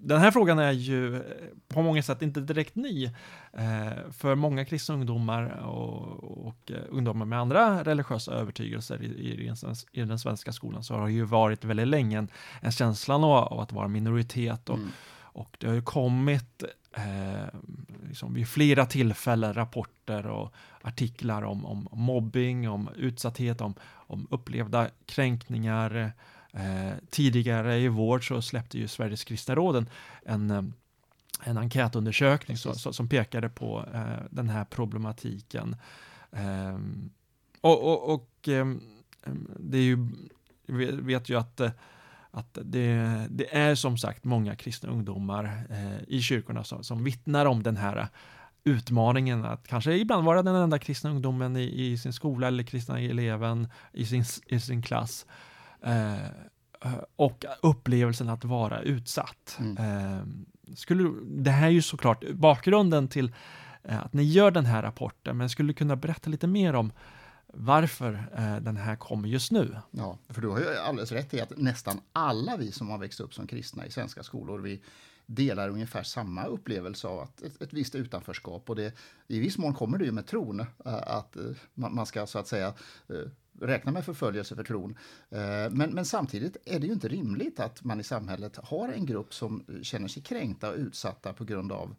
den 0.00 0.20
här 0.20 0.30
frågan 0.30 0.58
är 0.58 0.72
ju 0.72 1.16
eh, 1.16 1.22
på 1.68 1.82
många 1.82 2.02
sätt 2.02 2.22
inte 2.22 2.40
direkt 2.40 2.76
ny. 2.76 3.04
Eh, 3.52 4.10
för 4.12 4.34
många 4.34 4.64
kristna 4.64 4.94
ungdomar 4.94 5.66
och, 5.66 6.46
och 6.46 6.72
ungdomar 6.88 7.26
med 7.26 7.38
andra 7.38 7.84
religiösa 7.84 8.32
övertygelser 8.32 9.02
i, 9.02 9.42
i, 9.42 9.46
den 9.46 9.56
svenska, 9.56 9.88
i 9.92 10.02
den 10.02 10.18
svenska 10.18 10.52
skolan 10.52 10.84
så 10.84 10.94
har 10.94 11.06
det 11.06 11.12
ju 11.12 11.24
varit 11.24 11.64
väldigt 11.64 11.88
länge 11.88 12.18
en, 12.18 12.28
en 12.60 12.72
känsla 12.72 13.14
av, 13.14 13.24
av 13.24 13.60
att 13.60 13.72
vara 13.72 13.88
minoritet 13.88 14.68
och, 14.68 14.78
Mm 14.78 14.90
och 15.34 15.56
det 15.60 15.66
har 15.66 15.74
ju 15.74 15.82
kommit 15.82 16.64
eh, 16.92 17.60
liksom 18.08 18.34
vid 18.34 18.48
flera 18.48 18.86
tillfällen 18.86 19.54
rapporter 19.54 20.26
och 20.26 20.54
artiklar 20.82 21.42
om, 21.42 21.66
om 21.66 21.88
mobbing, 21.90 22.68
om 22.68 22.88
utsatthet, 22.96 23.60
om, 23.60 23.74
om 23.84 24.26
upplevda 24.30 24.88
kränkningar. 25.06 26.12
Eh, 26.52 26.92
tidigare 27.10 27.78
i 27.78 27.88
vår 27.88 28.20
så 28.20 28.42
släppte 28.42 28.78
ju 28.78 28.88
Sveriges 28.88 29.24
kristna 29.24 29.54
råden 29.54 29.88
en, 30.22 30.50
eh, 30.50 30.62
en 31.44 31.58
enkätundersökning 31.58 32.56
så, 32.56 32.74
så, 32.74 32.92
som 32.92 33.08
pekade 33.08 33.48
på 33.48 33.84
eh, 33.94 34.24
den 34.30 34.48
här 34.48 34.64
problematiken. 34.64 35.76
Ehm, 36.32 37.10
och 37.60 37.92
och, 37.92 38.14
och 38.14 38.48
ehm, 38.48 38.80
det 39.58 39.78
är 39.78 39.82
ju, 39.82 40.08
vi 40.66 40.86
vet 40.86 41.28
ju 41.28 41.38
att, 41.38 41.60
eh, 41.60 41.70
att 42.34 42.58
det, 42.62 43.26
det 43.30 43.56
är 43.56 43.74
som 43.74 43.98
sagt 43.98 44.24
många 44.24 44.56
kristna 44.56 44.90
ungdomar 44.90 45.66
eh, 45.70 46.02
i 46.08 46.22
kyrkorna 46.22 46.64
som, 46.64 46.84
som 46.84 47.04
vittnar 47.04 47.46
om 47.46 47.62
den 47.62 47.76
här 47.76 48.08
utmaningen 48.64 49.44
att 49.44 49.66
kanske 49.66 49.92
ibland 49.92 50.24
vara 50.24 50.42
den 50.42 50.54
enda 50.54 50.78
kristna 50.78 51.10
ungdomen 51.10 51.56
i, 51.56 51.86
i 51.86 51.98
sin 51.98 52.12
skola 52.12 52.46
eller 52.46 52.62
kristna 52.62 53.00
eleven 53.00 53.68
i 53.92 54.06
sin, 54.06 54.24
i 54.46 54.60
sin 54.60 54.82
klass. 54.82 55.26
Eh, 55.82 56.14
och 57.16 57.44
upplevelsen 57.62 58.28
att 58.28 58.44
vara 58.44 58.80
utsatt. 58.80 59.58
Mm. 59.60 59.76
Eh, 59.76 60.22
skulle, 60.74 61.10
det 61.26 61.50
här 61.50 61.66
är 61.66 61.70
ju 61.70 61.82
såklart 61.82 62.30
bakgrunden 62.30 63.08
till 63.08 63.32
att 63.82 64.12
ni 64.12 64.22
gör 64.22 64.50
den 64.50 64.66
här 64.66 64.82
rapporten, 64.82 65.36
men 65.36 65.50
skulle 65.50 65.72
kunna 65.72 65.96
berätta 65.96 66.30
lite 66.30 66.46
mer 66.46 66.74
om 66.74 66.92
varför 67.56 68.28
eh, 68.36 68.56
den 68.56 68.76
här 68.76 68.96
kommer 68.96 69.28
just 69.28 69.52
nu. 69.52 69.76
Ja, 69.90 70.18
för 70.28 70.40
du 70.40 70.48
har 70.48 70.58
ju 70.58 70.76
alldeles 70.76 71.12
rätt 71.12 71.34
i 71.34 71.40
att 71.40 71.58
nästan 71.58 72.00
alla 72.12 72.56
vi 72.56 72.72
som 72.72 72.90
har 72.90 72.98
växt 72.98 73.20
upp 73.20 73.34
som 73.34 73.46
kristna 73.46 73.86
i 73.86 73.90
svenska 73.90 74.22
skolor, 74.22 74.58
vi 74.58 74.82
delar 75.26 75.68
ungefär 75.68 76.02
samma 76.02 76.44
upplevelse 76.44 77.08
av 77.08 77.18
att 77.18 77.42
ett, 77.42 77.62
ett 77.62 77.72
visst 77.72 77.94
utanförskap. 77.94 78.70
Och 78.70 78.76
det, 78.76 78.94
I 79.28 79.40
viss 79.40 79.58
mån 79.58 79.74
kommer 79.74 79.98
det 79.98 80.04
ju 80.04 80.12
med 80.12 80.26
tron, 80.26 80.60
eh, 80.60 80.66
att 81.06 81.36
eh, 81.36 81.42
man 81.74 82.06
ska 82.06 82.26
så 82.26 82.38
att 82.38 82.48
säga 82.48 82.74
räkna 83.60 83.92
med 83.92 84.04
förföljelse 84.04 84.56
för 84.56 84.64
tron. 84.64 84.98
Men, 85.70 85.90
men 85.90 86.04
samtidigt 86.04 86.56
är 86.64 86.78
det 86.78 86.86
ju 86.86 86.92
inte 86.92 87.08
rimligt 87.08 87.60
att 87.60 87.84
man 87.84 88.00
i 88.00 88.02
samhället 88.02 88.56
har 88.56 88.88
en 88.88 89.06
grupp 89.06 89.34
som 89.34 89.64
känner 89.82 90.08
sig 90.08 90.22
kränkta 90.22 90.70
och 90.70 90.76
utsatta 90.76 91.32
på 91.32 91.44
grund 91.44 91.72
av 91.72 91.94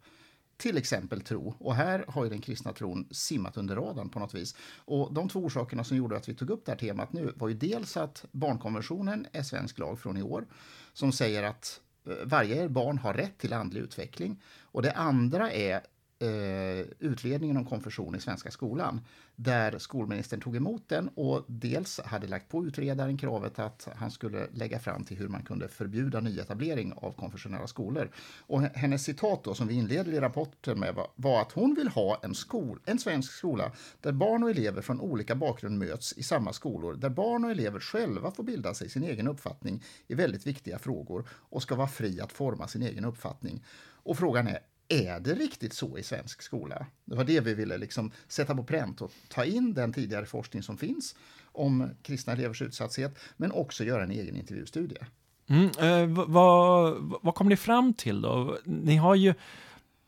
till 0.57 0.77
exempel 0.77 1.21
tro. 1.21 1.55
Och 1.59 1.75
här 1.75 2.05
har 2.07 2.23
ju 2.23 2.29
den 2.29 2.41
kristna 2.41 2.73
tron 2.73 3.07
simmat 3.11 3.57
under 3.57 3.75
radarn 3.75 4.09
på 4.09 4.19
något 4.19 4.33
vis. 4.33 4.55
Och 4.77 5.13
de 5.13 5.29
två 5.29 5.39
orsakerna 5.39 5.83
som 5.83 5.97
gjorde 5.97 6.17
att 6.17 6.29
vi 6.29 6.33
tog 6.33 6.49
upp 6.49 6.65
det 6.65 6.71
här 6.71 6.79
temat 6.79 7.13
nu 7.13 7.33
var 7.35 7.47
ju 7.47 7.53
dels 7.53 7.97
att 7.97 8.25
barnkonventionen 8.31 9.27
är 9.31 9.43
svensk 9.43 9.79
lag 9.79 9.99
från 9.99 10.17
i 10.17 10.21
år 10.21 10.47
som 10.93 11.11
säger 11.11 11.43
att 11.43 11.81
eh, 12.07 12.13
varje 12.25 12.69
barn 12.69 12.97
har 12.97 13.13
rätt 13.13 13.37
till 13.37 13.53
andlig 13.53 13.81
utveckling. 13.81 14.41
Och 14.61 14.81
det 14.81 14.91
andra 14.91 15.51
är 15.51 15.81
eh, 16.19 16.85
utredningen 16.99 17.57
om 17.57 17.65
konfession 17.65 18.15
i 18.15 18.19
svenska 18.19 18.51
skolan 18.51 19.01
där 19.35 19.77
skolministern 19.77 20.41
tog 20.41 20.55
emot 20.55 20.89
den 20.89 21.09
och 21.15 21.45
dels 21.47 21.99
hade 22.05 22.27
lagt 22.27 22.49
på 22.49 22.65
utredaren 22.65 23.17
kravet 23.17 23.59
att 23.59 23.87
han 23.95 24.11
skulle 24.11 24.47
lägga 24.51 24.79
fram 24.79 25.03
till 25.03 25.17
hur 25.17 25.27
man 25.27 25.43
kunde 25.43 25.67
förbjuda 25.67 26.19
nyetablering 26.19 26.93
av 26.93 27.11
konfessionella 27.11 27.67
skolor. 27.67 28.09
Och 28.39 28.61
hennes 28.61 29.03
citat 29.03 29.43
då, 29.43 29.53
som 29.53 29.67
vi 29.67 29.73
inleder 29.73 30.13
i 30.13 30.19
rapporten 30.19 30.79
med 30.79 30.95
var, 30.95 31.07
var 31.15 31.41
att 31.41 31.51
hon 31.51 31.73
vill 31.75 31.87
ha 31.87 32.19
en, 32.23 32.35
skol, 32.35 32.79
en 32.85 32.99
svensk 32.99 33.31
skola 33.31 33.71
där 34.01 34.11
barn 34.11 34.43
och 34.43 34.49
elever 34.49 34.81
från 34.81 35.01
olika 35.01 35.35
bakgrund 35.35 35.79
möts 35.79 36.13
i 36.17 36.23
samma 36.23 36.53
skolor, 36.53 36.93
där 36.93 37.09
barn 37.09 37.45
och 37.45 37.51
elever 37.51 37.79
själva 37.79 38.31
får 38.31 38.43
bilda 38.43 38.73
sig 38.73 38.89
sin 38.89 39.03
egen 39.03 39.27
uppfattning 39.27 39.83
i 40.07 40.15
väldigt 40.15 40.47
viktiga 40.47 40.79
frågor 40.79 41.27
och 41.29 41.61
ska 41.61 41.75
vara 41.75 41.87
fri 41.87 42.21
att 42.21 42.31
forma 42.31 42.67
sin 42.67 42.83
egen 42.83 43.05
uppfattning. 43.05 43.63
Och 44.05 44.17
frågan 44.17 44.47
är, 44.47 44.59
är 44.89 45.19
det 45.19 45.33
riktigt 45.33 45.73
så 45.73 45.97
i 45.97 46.03
svensk 46.03 46.41
skola? 46.41 46.85
Det 47.05 47.15
var 47.15 47.23
det 47.23 47.39
vi 47.39 47.53
ville 47.53 47.77
liksom 47.77 48.11
sätta 48.27 48.55
på 48.55 48.63
pränt 48.63 49.01
och 49.01 49.11
ta 49.27 49.45
in 49.45 49.73
den 49.73 49.93
tidigare 49.93 50.25
forskning 50.25 50.63
som 50.63 50.77
finns 50.77 51.15
om 51.51 51.89
kristna 52.01 52.33
elevers 52.33 52.61
utsatthet, 52.61 53.19
men 53.37 53.51
också 53.51 53.83
göra 53.83 54.03
en 54.03 54.11
egen 54.11 54.35
intervjustudie. 54.35 55.05
Mm, 55.47 55.69
eh, 55.79 56.25
vad, 56.27 56.95
vad 57.21 57.35
kom 57.35 57.49
ni 57.49 57.57
fram 57.57 57.93
till 57.93 58.21
då? 58.21 58.57
Ni 58.65 58.95
har 58.95 59.15
ju 59.15 59.33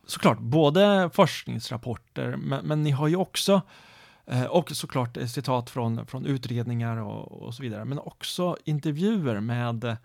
såklart 0.06 0.40
både 0.40 1.10
forskningsrapporter, 1.14 2.36
men, 2.36 2.66
men 2.66 2.84
ni 2.84 2.92
har 2.92 3.08
ju 3.08 3.16
också 3.16 3.62
eh, 4.26 4.44
och 4.44 4.72
såklart 4.72 5.18
citat 5.34 5.70
från, 5.70 6.08
från 6.08 6.26
utredningar 6.26 6.98
och, 6.98 7.32
och 7.32 7.54
så 7.54 7.64
vidare, 7.64 7.86
men 7.86 8.00
också 8.00 8.58
intervjuer 8.64 9.40
med 9.40 9.98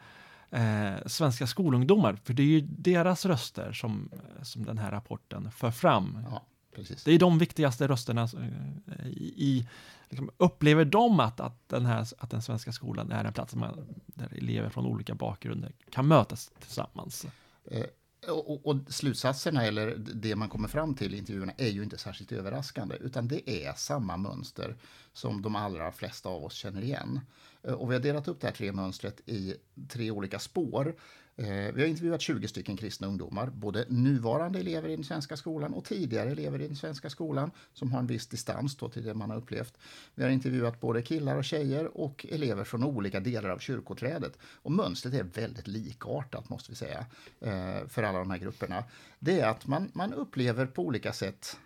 eh, 0.52 1.06
svenska 1.06 1.46
skolungdomar, 1.46 2.16
för 2.24 2.34
det 2.34 2.42
är 2.42 2.46
ju 2.46 2.60
deras 2.60 3.26
röster 3.26 3.72
som, 3.72 4.10
som 4.42 4.64
den 4.64 4.78
här 4.78 4.90
rapporten 4.90 5.50
för 5.50 5.70
fram. 5.70 6.26
Ja, 6.30 6.46
precis. 6.74 7.04
Det 7.04 7.12
är 7.12 7.18
de 7.18 7.38
viktigaste 7.38 7.88
rösterna 7.88 8.22
eh, 8.22 9.06
i, 9.06 9.68
liksom, 10.08 10.30
upplever 10.36 10.84
de 10.84 11.20
att, 11.20 11.40
att, 11.40 11.68
den 11.68 11.86
här, 11.86 12.06
att 12.18 12.30
den 12.30 12.42
svenska 12.42 12.72
skolan 12.72 13.12
är 13.12 13.24
en 13.24 13.32
plats 13.32 13.54
man, 13.54 13.94
där 14.06 14.34
elever 14.36 14.68
från 14.68 14.86
olika 14.86 15.14
bakgrunder 15.14 15.72
kan 15.90 16.08
mötas 16.08 16.50
tillsammans? 16.60 17.26
Eh, 17.64 17.84
och, 18.28 18.66
och, 18.66 18.76
slutsatserna, 18.88 19.64
eller 19.64 19.96
det 19.96 20.36
man 20.36 20.48
kommer 20.48 20.68
fram 20.68 20.94
till 20.94 21.14
i 21.14 21.18
intervjuerna, 21.18 21.52
är 21.56 21.68
ju 21.68 21.82
inte 21.82 21.98
särskilt 21.98 22.32
överraskande, 22.32 22.96
utan 23.00 23.28
det 23.28 23.66
är 23.66 23.72
samma 23.72 24.16
mönster 24.16 24.76
som 25.12 25.42
de 25.42 25.56
allra 25.56 25.92
flesta 25.92 26.28
av 26.28 26.44
oss 26.44 26.54
känner 26.54 26.82
igen. 26.82 27.20
Eh, 27.62 27.72
och 27.72 27.90
vi 27.90 27.94
har 27.94 28.02
delat 28.02 28.28
upp 28.28 28.40
det 28.40 28.46
här 28.46 28.54
tre 28.54 28.72
mönstret 28.72 29.20
i 29.28 29.54
tre 29.88 30.10
olika 30.10 30.38
spår. 30.38 30.94
Eh, 31.36 31.74
vi 31.74 31.80
har 31.80 31.88
intervjuat 31.88 32.20
20 32.20 32.48
stycken 32.48 32.76
kristna 32.76 33.06
ungdomar, 33.06 33.46
både 33.46 33.84
nuvarande 33.88 34.60
elever 34.60 34.88
i 34.88 34.96
den 34.96 35.04
svenska 35.04 35.36
skolan 35.36 35.74
och 35.74 35.84
tidigare 35.84 36.30
elever 36.30 36.60
i 36.60 36.66
den 36.66 36.76
svenska 36.76 37.10
skolan 37.10 37.50
som 37.72 37.92
har 37.92 37.98
en 37.98 38.06
viss 38.06 38.26
distans 38.26 38.76
till 38.76 39.04
det 39.04 39.14
man 39.14 39.30
har 39.30 39.36
upplevt. 39.36 39.78
Vi 40.14 40.22
har 40.22 40.30
intervjuat 40.30 40.80
både 40.80 41.02
killar 41.02 41.36
och 41.36 41.44
tjejer 41.44 41.96
och 41.96 42.26
elever 42.30 42.64
från 42.64 42.84
olika 42.84 43.20
delar 43.20 43.48
av 43.48 43.58
kyrkoträdet. 43.58 44.38
Och 44.42 44.72
mönstret 44.72 45.14
är 45.14 45.22
väldigt 45.22 45.66
likartat 45.66 46.48
måste 46.48 46.70
vi 46.70 46.76
säga 46.76 47.06
eh, 47.40 47.88
för 47.88 48.02
alla 48.02 48.18
de 48.18 48.30
här 48.30 48.38
grupperna. 48.38 48.84
Det 49.18 49.40
är 49.40 49.48
att 49.48 49.66
man, 49.66 49.90
man 49.94 50.12
upplever 50.12 50.66
på 50.66 50.82
olika 50.82 51.12
sätt 51.12 51.56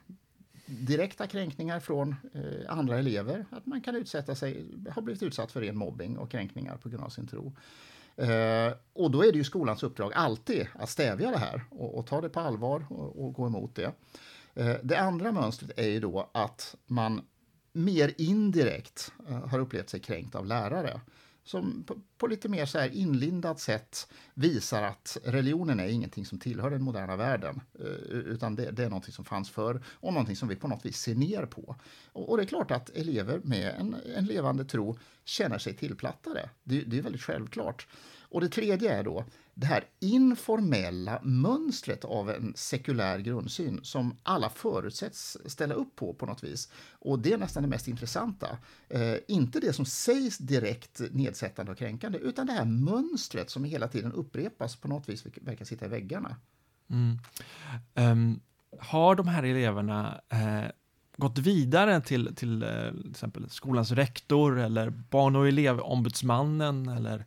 direkta 0.66 1.26
kränkningar 1.26 1.81
från 1.81 2.14
eh, 2.35 2.42
andra 2.68 2.98
elever. 2.98 3.44
Att 3.50 3.66
man 3.66 3.81
kan 3.81 3.96
utsätta 3.96 4.35
sig, 4.35 4.66
har 4.90 5.02
blivit 5.02 5.22
utsatt 5.22 5.52
för 5.52 5.61
ren 5.61 5.76
mobbing 5.76 6.18
och 6.18 6.31
kränkningar 6.31 6.76
på 6.76 6.88
grund 6.88 7.05
av 7.05 7.09
sin 7.09 7.26
tro. 7.26 7.52
Eh, 8.16 8.72
och 8.92 9.11
då 9.11 9.24
är 9.24 9.33
det 9.33 9.38
ju 9.38 9.44
skolans 9.44 9.83
uppdrag 9.83 10.12
alltid 10.14 10.66
att 10.74 10.90
stävja 10.90 11.31
det 11.31 11.38
här 11.38 11.64
och, 11.70 11.98
och 11.98 12.07
ta 12.07 12.20
det 12.20 12.29
på 12.29 12.40
allvar 12.40 12.87
och, 12.90 13.24
och 13.24 13.33
gå 13.35 13.46
emot 13.46 13.74
det. 13.74 13.92
Eh, 14.55 14.76
det 14.83 14.96
andra 14.96 15.33
mönstret 15.33 15.70
är 15.76 15.88
ju 15.88 16.00
då 16.00 16.31
att 16.33 16.76
man 16.87 17.22
mer 17.72 18.14
indirekt 18.16 19.12
eh, 19.29 19.46
har 19.46 19.59
upplevt 19.59 19.90
sig 19.90 20.00
kränkt 20.00 20.35
av 20.35 20.46
lärare 20.46 21.00
som 21.46 21.85
på, 21.87 22.00
på, 22.18 22.26
lite 22.26 22.48
mer 22.48 22.66
så 22.66 22.78
här 22.78 22.94
inlindat 22.94 23.61
sätt 23.61 24.09
visar 24.35 24.82
att 24.82 25.18
religionen 25.24 25.80
är 25.80 25.88
ingenting 25.88 26.26
som 26.26 26.38
tillhör 26.38 26.70
den 26.70 26.82
moderna 26.82 27.16
världen, 27.16 27.61
eh, 27.78 27.87
utan 28.11 28.54
det, 28.54 28.70
det, 28.70 28.85
är 28.85 28.88
någonting 28.88 29.12
som 29.12 29.24
fanns 29.24 29.50
förr 29.50 29.82
och 29.87 30.12
någonting 30.12 30.37
som 30.37 30.48
vi 30.48 30.56
på 30.56 30.68
något 30.68 30.87
vis 30.87 30.96
ser 30.96 31.14
ner 31.14 31.46
på. 31.46 31.76
Och, 32.12 32.28
och 32.30 32.37
det 32.37 32.42
är 32.42 32.46
klart 32.46 32.70
att 32.70 32.90
elever 32.90 33.40
med 33.44 33.74
en, 33.78 33.96
en 34.16 34.26
levande 34.26 34.64
tro 34.64 34.98
känner 35.24 35.59
sig 35.59 35.74
tillplattade. 35.74 36.50
Det, 36.64 36.80
det 36.80 36.98
är 36.98 37.02
väldigt 37.02 37.22
självklart. 37.22 37.87
Och 38.28 38.40
det 38.40 38.48
tredje 38.48 38.98
är 38.98 39.04
då 39.04 39.24
det 39.54 39.66
här 39.66 39.84
informella 40.00 41.20
mönstret 41.22 42.04
av 42.04 42.30
en 42.30 42.52
sekulär 42.56 43.18
grundsyn 43.18 43.80
som 43.82 44.16
alla 44.22 44.50
förutsätts 44.50 45.36
ställa 45.46 45.74
upp 45.74 45.96
på 45.96 46.14
på 46.14 46.26
något 46.26 46.44
vis. 46.44 46.72
Och 46.90 47.18
det 47.18 47.32
är 47.32 47.38
nästan 47.38 47.62
det 47.62 47.68
mest 47.68 47.88
intressanta. 47.88 48.58
Eh, 48.88 49.14
inte 49.28 49.60
det 49.60 49.72
som 49.72 49.84
sägs 49.84 50.38
direkt 50.38 51.00
nedsättande 51.10 51.72
och 51.72 51.78
kränkande, 51.78 52.18
utan 52.18 52.46
det 52.46 52.52
här 52.52 52.64
mönstret 52.64 53.50
som 53.50 53.64
hela 53.64 53.88
tiden 53.88 54.12
upprepas 54.12 54.76
på 54.76 54.88
något 54.88 55.08
vis 55.08 55.26
verkar 55.40 55.64
sitta 55.64 55.86
i 55.86 55.88
väggarna. 55.88 56.36
Mm. 56.90 57.18
Um, 57.94 58.40
har 58.80 59.14
de 59.14 59.28
här 59.28 59.42
eleverna 59.42 60.20
eh, 60.28 60.70
gått 61.16 61.38
vidare 61.38 62.00
till, 62.00 62.34
till, 62.34 62.62
eh, 62.62 62.68
till 63.02 63.10
exempel 63.10 63.50
skolans 63.50 63.90
rektor 63.92 64.58
eller 64.58 64.90
barn 64.90 65.36
och 65.36 65.48
elevombudsmannen 65.48 66.88
eller 66.88 67.26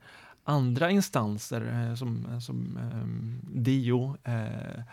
andra 0.50 0.92
instanser 0.92 1.90
eh, 1.90 1.96
som, 1.96 2.26
eh, 2.26 2.40
som 2.40 2.80
DIO 3.44 4.18
eh, 4.24 4.84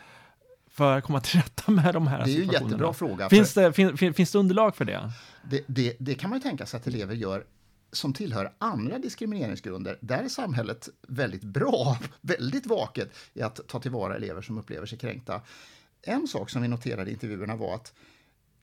för 0.71 0.99
att 0.99 1.05
komma 1.05 1.21
till 1.21 1.41
rätta 1.41 1.73
med 1.73 1.95
de 1.95 2.07
här 2.07 2.25
Det 2.25 2.31
är 2.31 2.35
ju 2.35 2.43
en 2.43 2.51
jättebra 2.51 2.93
fråga. 2.93 3.29
Finns 3.29 3.55
det, 3.55 3.73
fin, 3.73 4.15
finns 4.15 4.33
det 4.33 4.39
underlag 4.39 4.77
för 4.77 4.85
det? 4.85 5.13
Det, 5.51 5.65
det? 5.67 5.97
det 5.99 6.15
kan 6.15 6.31
man 6.31 6.39
ju 6.39 6.43
tänka 6.43 6.67
sig 6.67 6.79
att 6.79 6.87
elever 6.87 7.15
gör 7.15 7.45
som 7.93 8.13
tillhör 8.13 8.53
andra 8.59 8.99
diskrimineringsgrunder, 8.99 9.99
där 10.01 10.23
är 10.23 10.29
samhället 10.29 10.89
väldigt 11.09 11.43
bra, 11.43 11.99
väldigt 12.21 12.67
vaket 12.67 13.11
i 13.35 13.43
att 13.43 13.61
ta 13.69 13.81
tillvara 13.81 14.17
elever 14.17 14.43
som 14.43 14.59
upplever 14.59 14.87
sig 14.87 14.99
kränkta. 14.99 15.41
En 16.03 16.29
sak 16.29 16.51
som 16.51 16.63
vi 16.63 16.69
noterade 16.69 17.11
i 17.11 17.13
intervjuerna 17.13 17.57
var 17.57 17.75
att 17.75 17.93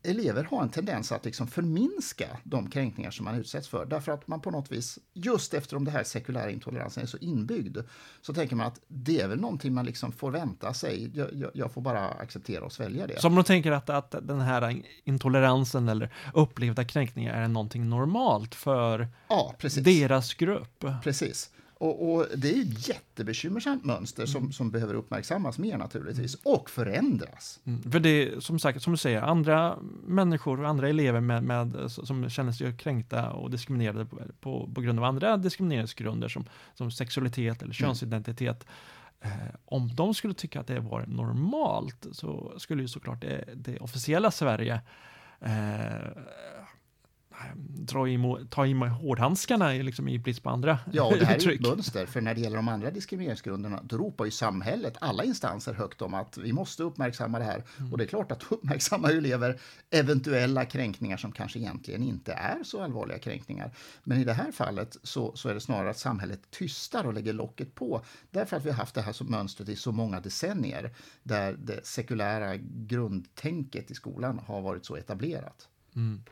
elever 0.04 0.44
har 0.44 0.62
en 0.62 0.70
tendens 0.70 1.12
att 1.12 1.26
liksom 1.26 1.48
förminska 1.48 2.28
de 2.44 2.70
kränkningar 2.70 3.12
som 3.12 3.26
man 3.26 3.36
utsätts 3.36 3.68
för. 3.68 3.86
Därför 3.86 4.12
att 4.12 4.28
man 4.28 4.42
på 4.42 4.52
något 4.52 4.72
vis, 4.72 5.00
just 5.14 5.54
eftersom 5.54 5.86
det 5.86 5.92
här 5.92 6.04
sekulära 6.04 6.52
intoleransen 6.52 7.04
är 7.04 7.08
så 7.08 7.18
inbyggd, 7.18 7.78
så 8.22 8.34
tänker 8.34 8.56
man 8.56 8.68
att 8.68 8.80
det 8.88 9.22
är 9.22 9.28
väl 9.28 9.42
någonting 9.42 9.74
man 9.74 9.86
liksom 9.86 10.12
får 10.12 10.32
vänta 10.32 10.74
sig. 10.74 11.12
Jag, 11.14 11.34
jag, 11.34 11.52
jag 11.54 11.72
får 11.72 11.82
bara 11.82 12.08
acceptera 12.10 12.66
och 12.66 12.72
svälja 12.72 13.08
det. 13.08 13.22
Som 13.22 13.36
de 13.36 13.44
tänker 13.44 13.72
att, 13.72 13.90
att 13.90 14.12
den 14.12 14.42
här 14.42 14.84
intoleransen 15.04 15.90
eller 15.90 16.14
upplevda 16.34 16.86
kränkningar 16.86 17.34
är 17.34 17.48
någonting 17.48 17.90
normalt 17.90 18.56
för 18.56 19.08
ja, 19.28 19.56
deras 19.84 20.34
grupp. 20.34 20.86
Precis. 21.04 21.50
Och, 21.84 22.14
och, 22.14 22.26
det 22.38 22.58
är 22.58 22.62
ett 22.62 22.88
jättebekymmersamt 22.88 23.86
mönster 23.86 24.26
som, 24.26 24.52
som 24.52 24.72
behöver 24.72 24.94
uppmärksammas 24.94 25.58
mer 25.58 25.78
naturligtvis 25.78 26.36
och 26.44 26.70
förändras. 26.70 27.60
Mm. 27.64 27.92
För 27.92 28.00
det 28.00 28.44
som 28.44 28.60
sagt, 28.60 28.82
som 28.82 28.94
du 28.94 28.98
säger, 28.98 29.22
andra 29.22 29.78
människor 30.08 30.62
och 30.62 30.70
andra 30.70 30.90
elever 30.90 31.20
med, 31.20 31.44
med, 31.44 31.92
som 31.92 32.30
känner 32.30 32.52
sig 32.52 32.78
kränkta 32.78 33.32
och 33.32 33.52
diskriminerade 33.52 34.06
på, 34.06 34.22
på, 34.40 34.70
på 34.76 34.82
grund 34.82 35.00
av 35.00 35.06
andra 35.06 35.38
diskrimineringsgrunder 35.38 36.28
som, 36.28 36.46
som 36.74 36.92
sexualitet 36.92 37.58
eller 37.58 37.66
mm. 37.66 37.74
könsidentitet. 37.74 38.66
Mm. 39.22 39.40
Eh, 39.40 39.56
om 39.66 39.96
de 39.96 40.14
skulle 40.14 40.34
tycka 40.34 40.60
att 40.60 40.68
det 40.68 40.80
var 40.80 41.06
normalt 41.08 42.08
så 42.12 42.54
skulle 42.58 42.82
ju 42.82 42.88
såklart 42.88 43.22
det, 43.22 43.46
det 43.56 43.80
officiella 43.80 44.32
Sverige 44.32 44.82
eh, 45.42 46.08
dra 47.56 48.10
i, 48.10 48.20
ta 48.50 48.66
i 48.66 48.74
med 48.74 48.92
hårdhandskarna 48.92 49.72
liksom 49.72 50.08
i 50.08 50.20
brist 50.20 50.44
på 50.44 50.50
andra 50.50 50.80
Ja, 50.92 51.04
och 51.04 51.18
det 51.20 51.26
här 51.26 51.34
är 51.34 51.38
uttryck. 51.38 51.62
ett 51.62 51.68
mönster, 51.68 52.06
för 52.06 52.22
när 52.22 52.36
det 52.36 52.42
gäller 52.42 52.56
de 52.56 52.68
andra 52.68 52.92
diskrimineringsgrunderna, 52.92 53.82
då 53.84 53.98
ropar 53.98 54.26
ju 54.26 54.32
samhället, 54.32 54.98
alla 55.02 55.24
instanser 55.24 55.74
högt 55.74 56.02
om 56.02 56.14
att 56.14 56.38
vi 56.38 56.54
måste 56.54 56.84
uppmärksamma 56.84 57.40
det 57.40 57.46
här. 57.46 57.64
Och 57.92 57.98
det 57.98 58.04
är 58.04 58.08
klart 58.08 58.32
att 58.32 58.44
uppmärksamma 58.52 59.10
elever 59.12 59.60
eventuella 59.90 60.66
kränkningar 60.66 61.18
som 61.18 61.32
kanske 61.32 61.60
egentligen 61.60 62.04
inte 62.04 62.34
är 62.34 62.64
så 62.64 62.82
allvarliga 62.84 63.20
kränkningar. 63.20 63.72
Men 64.04 64.18
i 64.18 64.24
det 64.24 64.34
här 64.34 64.52
fallet 64.52 64.98
så, 65.04 65.36
så 65.36 65.50
är 65.50 65.54
det 65.54 65.62
snarare 65.62 65.90
att 65.90 66.00
samhället 66.00 66.52
tystar 66.52 67.08
och 67.08 67.14
lägger 67.14 67.34
locket 67.34 67.76
på, 67.76 68.02
därför 68.32 68.58
att 68.58 68.66
vi 68.66 68.70
har 68.70 68.78
haft 68.78 68.96
det 68.96 69.02
här 69.02 69.14
som 69.14 69.28
mönstret 69.32 69.70
i 69.70 69.76
så 69.76 69.92
många 69.92 70.20
decennier, 70.20 70.96
där 71.24 71.54
det 71.54 71.86
sekulära 71.86 72.56
grundtänket 72.58 73.92
i 73.92 73.94
skolan 73.94 74.40
har 74.40 74.62
varit 74.62 74.86
så 74.86 74.96
etablerat. 74.96 75.68
Mm. 75.96 76.24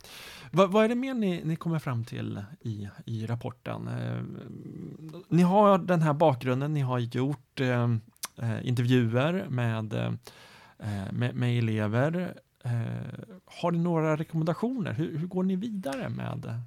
Vad, 0.51 0.71
vad, 0.71 0.85
är 0.85 0.89
det 0.89 0.95
mer 0.95 1.13
ni, 1.13 1.41
ni 1.43 1.55
kommer 1.55 1.79
fram 1.79 2.05
till 2.05 2.43
i, 2.59 2.89
i 3.05 3.25
rapporten? 3.25 3.87
Eh, 3.87 4.23
ni 5.29 5.41
har 5.41 5.77
den 5.77 6.01
här 6.01 6.13
bakgrunden, 6.13 6.73
ni 6.73 6.81
har 6.81 6.99
gjort 6.99 7.59
eh, 7.59 7.83
eh 8.37 8.67
intervjuer 8.67 9.47
med, 9.49 9.93
eh, 9.93 10.13
med, 11.11 11.35
med, 11.35 11.57
elever. 11.57 12.37
Eh, 12.63 12.71
har 13.45 13.71
ni 13.71 13.79
några 13.79 14.17
rekommendationer? 14.17 14.93
Hur, 14.93 15.17
hur 15.17 15.27
går 15.27 15.43
ni 15.43 15.55
vidare 15.55 16.09
med 16.09 16.59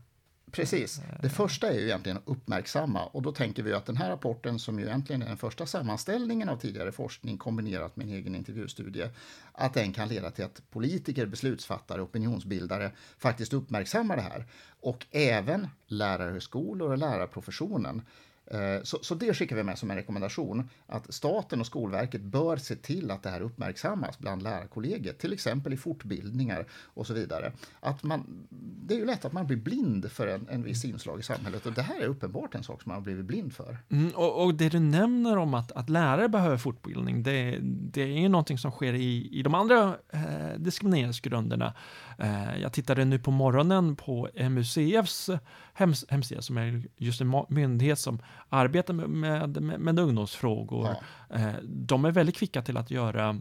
Precis. 0.55 1.01
Det 1.23 1.29
första 1.29 1.69
är 1.69 1.75
ju 1.75 1.85
egentligen 1.85 2.19
att 2.19 2.23
uppmärksamma 2.27 3.07
och 3.07 3.23
då 3.23 3.33
tänker 3.33 3.62
vi 3.62 3.73
att 3.73 3.87
den 3.87 3.97
här 3.97 4.09
rapporten 4.09 4.59
som 4.59 4.79
ju 4.79 4.87
egentligen 4.87 5.23
är 5.23 5.27
den 5.27 5.37
första 5.37 5.67
sammanställningen 5.67 6.49
av 6.49 6.57
tidigare 6.57 6.93
forskning 6.93 7.38
kombinerat 7.38 7.97
med 7.97 8.07
en 8.07 8.12
egen 8.12 8.35
intervjustudie, 8.35 9.11
att 9.53 9.75
den 9.75 9.93
kan 9.93 10.09
leda 10.09 10.31
till 10.31 10.45
att 10.45 10.62
politiker, 10.71 11.27
beslutsfattare, 11.27 12.01
opinionsbildare 12.01 12.90
faktiskt 13.19 13.53
uppmärksammar 13.53 14.17
det 14.17 14.23
här. 14.23 14.47
Och 14.81 15.07
även 15.11 15.69
lärarhögskolor 15.87 16.90
och 16.90 16.99
lärarprofessionen 16.99 18.03
Eh, 18.07 18.34
Eh, 18.46 18.83
så, 18.83 18.98
så, 19.02 19.14
det 19.14 19.35
skickar 19.35 19.57
vi 19.57 19.62
med 19.62 19.78
som 19.78 19.90
en 19.90 19.96
rekommendation, 19.96 20.68
att 20.87 21.14
staten 21.14 21.61
och 21.61 21.66
Skolverket 21.66 22.20
bör 22.20 22.57
se 22.57 22.76
till 22.76 23.11
att 23.11 23.22
det 23.22 23.30
här 23.30 23.40
uppmärksammas 23.40 24.18
bland 24.18 24.42
lärarkollegiet, 24.42 25.18
till 25.18 25.33
exempel 25.33 25.72
i 25.72 25.76
fortbildningar 25.76 26.66
och 26.85 27.07
så 27.07 27.14
vidare. 27.14 27.52
Att 27.80 28.02
man, 28.02 28.46
det 28.87 28.94
är 28.94 28.98
ju 28.98 29.07
lätt 29.07 29.24
att 29.24 29.33
man 29.33 29.46
blir 29.46 29.57
blind 29.57 30.11
för 30.11 30.26
en, 30.26 30.48
en 30.50 30.62
viss 30.62 30.85
inslag 30.85 31.20
i 31.20 31.22
samhället 31.22 31.66
och 31.66 31.72
det 31.72 31.83
här 31.83 32.00
är 32.00 32.07
uppenbart 32.07 32.54
en 32.54 32.62
sak 32.62 32.83
som 32.83 32.90
man 32.90 32.96
har 32.96 33.02
blivit 33.02 33.24
blind 33.24 33.52
för. 33.52 33.78
Mm, 33.88 34.11
och, 34.14 34.44
och, 34.44 34.54
det 34.54 34.68
du 34.68 34.78
nämner 34.78 35.37
om 35.37 35.54
att, 35.54 35.72
att 35.72 35.90
lärare 35.90 36.28
behöver 36.28 36.57
fortbildning, 36.57 37.22
det, 37.22 37.59
det 37.62 38.02
är 38.02 38.20
ju 38.20 38.28
någonting 38.28 38.59
som 38.59 38.70
sker 38.70 38.94
i, 38.94 39.28
i 39.33 39.42
de 39.42 39.54
andra 39.54 39.96
eh, 40.12 40.59
diskrimineringsgrunderna. 40.59 41.74
Eh, 42.18 42.61
jag 42.61 42.72
tittade 42.72 43.04
nu 43.04 43.18
på 43.18 43.30
morgonen 43.30 43.96
på 43.96 44.28
MUCFs 44.50 45.30
hems 45.74 46.04
hemsida 46.09 46.42
som 46.42 46.59
är 46.59 46.83
just 46.96 47.20
en 47.20 47.44
myndighet 47.48 47.98
som 47.98 48.18
arbetar 48.49 48.94
med, 48.94 49.09
med, 49.09 49.62
med, 49.62 49.81
med 49.81 49.99
ungdomsfrågor. 49.99 50.97
Ja. 51.29 51.37
Eh, 51.37 51.55
de 51.62 52.05
är 52.05 52.11
väldigt 52.11 52.37
kvicka 52.37 52.62
till 52.62 52.77
att 52.77 52.90
göra 52.90 53.40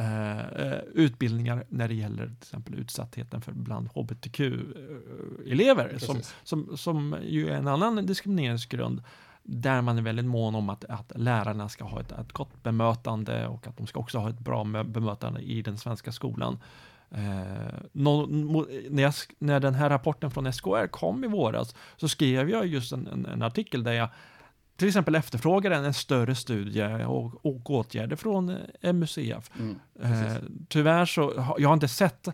Uh, 0.00 0.78
utbildningar 0.94 1.64
när 1.68 1.88
det 1.88 1.94
gäller 1.94 2.26
till 2.26 2.36
exempel 2.38 2.74
utsattheten 2.74 3.40
för 3.40 3.52
bland 3.52 3.88
hbtq-elever 3.88 5.98
som, 5.98 6.20
som, 6.44 6.76
som 6.76 7.16
ju 7.22 7.48
är 7.48 7.56
en 7.56 7.68
annan 7.68 8.06
diskrimineringsgrund 8.06 9.02
där 9.42 9.82
man 9.82 9.98
är 9.98 10.02
väldigt 10.02 10.26
mån 10.26 10.54
om 10.54 10.70
att, 10.70 10.84
att 10.84 11.12
lärarna 11.14 11.68
ska 11.68 11.84
ha 11.84 12.00
ett, 12.00 12.12
ett 12.12 12.32
gott 12.32 12.62
bemötande 12.62 13.46
och 13.46 13.66
att 13.66 13.76
de 13.76 13.86
ska 13.86 14.00
också 14.00 14.18
ha 14.18 14.30
ett 14.30 14.38
bra 14.38 14.64
bemötande 14.64 15.40
i 15.40 15.62
den 15.62 15.78
svenska 15.78 16.12
skolan. 16.12 16.58
Eh, 17.10 17.20
när, 17.92 19.02
jag, 19.02 19.14
när, 19.38 19.60
den 19.60 19.74
här 19.74 19.90
rapporten 19.90 20.30
från 20.30 20.52
SKR 20.52 20.86
kom 20.86 21.24
i 21.24 21.26
våras 21.26 21.74
så 21.96 22.08
skrev 22.08 22.50
jag 22.50 22.66
just 22.66 22.92
en, 22.92 23.06
en, 23.06 23.26
en 23.26 23.42
artikel 23.42 23.84
där 23.84 23.92
jag 23.92 24.08
till 24.76 24.88
exempel 24.88 25.14
efterfrågade 25.14 25.76
en, 25.76 25.84
en 25.84 25.94
större 25.94 26.34
studie 26.34 27.04
och, 27.04 27.46
och 27.46 27.70
åtgärder 27.70 28.16
från 28.16 28.56
eh, 28.80 28.92
MUCF. 28.92 29.50
Mm, 29.58 29.76
eh, 30.02 30.36
tyvärr 30.68 31.06
så 31.06 31.54
jag 31.58 31.68
har 31.68 31.74
inte 31.74 31.88
sett 31.88 32.28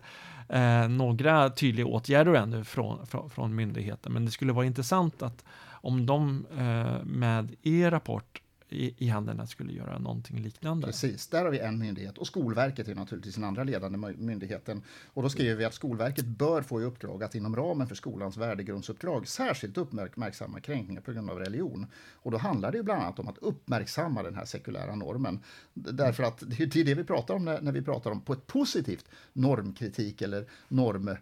eh, 0.49 0.87
några 0.87 1.49
tydliga 1.49 1.85
åtgärder 1.85 2.33
ännu 2.33 2.63
från, 2.63 3.07
från, 3.07 3.29
från 3.29 3.55
myndigheten, 3.55 4.13
men 4.13 4.25
det 4.25 4.31
skulle 4.31 4.53
vara 4.53 4.65
intressant 4.65 5.21
att 5.21 5.43
om 5.71 6.05
de 6.05 6.45
eh, 6.57 7.03
med 7.03 7.55
er 7.63 7.91
rapport 7.91 8.41
i, 8.73 8.95
i 8.97 9.07
händerna 9.07 9.47
skulle 9.47 9.73
göra 9.73 9.99
någonting 9.99 10.41
liknande. 10.41 10.87
Precis, 10.87 11.27
där 11.27 11.43
har 11.43 11.51
vi 11.51 11.59
en 11.59 11.79
myndighet 11.79 12.17
och 12.17 12.27
Skolverket 12.27 12.87
är 12.87 12.95
naturligtvis 12.95 13.35
den 13.35 13.43
andra 13.43 13.63
ledande 13.63 13.97
myndigheten. 13.97 14.81
Och 15.13 15.23
då 15.23 15.29
skriver 15.29 15.55
vi 15.55 15.65
att 15.65 15.73
Skolverket 15.73 16.25
bör 16.25 16.61
få 16.61 16.81
i 16.81 16.83
uppdrag 16.83 17.23
att 17.23 17.35
inom 17.35 17.55
ramen 17.55 17.87
för 17.87 17.95
skolans 17.95 18.37
värdegrundsuppdrag 18.37 19.27
särskilt 19.27 19.77
uppmärksamma 19.77 20.59
kränkningar 20.59 21.01
på 21.01 21.11
grund 21.11 21.29
av 21.29 21.39
religion. 21.39 21.85
Och 22.13 22.31
då 22.31 22.37
handlar 22.37 22.71
det 22.71 22.77
ju 22.77 22.83
bland 22.83 23.01
annat 23.01 23.19
om 23.19 23.27
att 23.27 23.37
uppmärksamma 23.37 24.23
den 24.23 24.35
här 24.35 24.45
sekulära 24.45 24.95
normen. 24.95 25.39
Därför 25.73 26.23
att 26.23 26.43
det 26.47 26.75
är 26.75 26.83
det 26.83 26.95
vi 26.95 27.03
pratar 27.03 27.33
om 27.33 27.45
när, 27.45 27.61
när 27.61 27.71
vi 27.71 27.81
pratar 27.81 28.11
om 28.11 28.21
på 28.21 28.33
ett 28.33 28.47
positivt 28.47 29.05
normkritik 29.33 30.21
eller 30.21 30.45
norm 30.67 31.15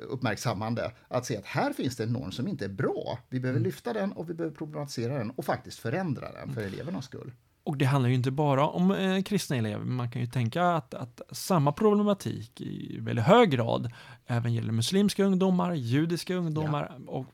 uppmärksammande 0.00 0.92
att 1.08 1.26
se 1.26 1.36
att 1.36 1.46
här 1.46 1.72
finns 1.72 1.96
det 1.96 2.04
en 2.04 2.12
norm 2.12 2.32
som 2.32 2.48
inte 2.48 2.64
är 2.64 2.68
bra. 2.68 3.18
Vi 3.28 3.40
behöver 3.40 3.58
mm. 3.58 3.66
lyfta 3.66 3.92
den 3.92 4.12
och 4.12 4.30
vi 4.30 4.34
behöver 4.34 4.56
problematisera 4.56 5.18
den 5.18 5.30
och 5.30 5.44
faktiskt 5.44 5.78
förändra 5.78 6.32
den 6.32 6.54
för 6.54 6.60
elevernas 6.60 7.04
skull. 7.04 7.32
Och 7.64 7.76
det 7.76 7.84
handlar 7.84 8.08
ju 8.08 8.14
inte 8.14 8.30
bara 8.30 8.66
om 8.68 8.90
eh, 8.90 9.22
kristna 9.22 9.56
elever, 9.56 9.84
man 9.84 10.10
kan 10.10 10.22
ju 10.22 10.26
tänka 10.26 10.64
att, 10.64 10.94
att, 10.94 11.20
samma 11.30 11.72
problematik 11.72 12.60
i 12.60 12.98
väldigt 13.00 13.24
hög 13.24 13.50
grad 13.50 13.92
även 14.26 14.54
gäller 14.54 14.72
muslimska 14.72 15.24
ungdomar, 15.24 15.74
judiska 15.74 16.34
ungdomar 16.34 16.96
ja. 16.98 17.12
och 17.12 17.26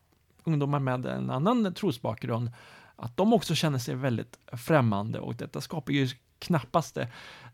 ungdomar 0.44 0.78
med 0.78 1.07
en 1.07 1.31
annan 1.31 1.74
trosbakgrund. 1.74 2.50
Att 2.96 3.16
de 3.16 3.33
också 3.33 3.55
känner 3.55 3.78
sig 3.78 3.94
väldigt 3.94 4.38
främmande 4.52 5.18
och 5.18 5.35
detta 5.35 5.61
skapar 5.61 5.92
ju 5.92 6.09
knappast 6.42 6.98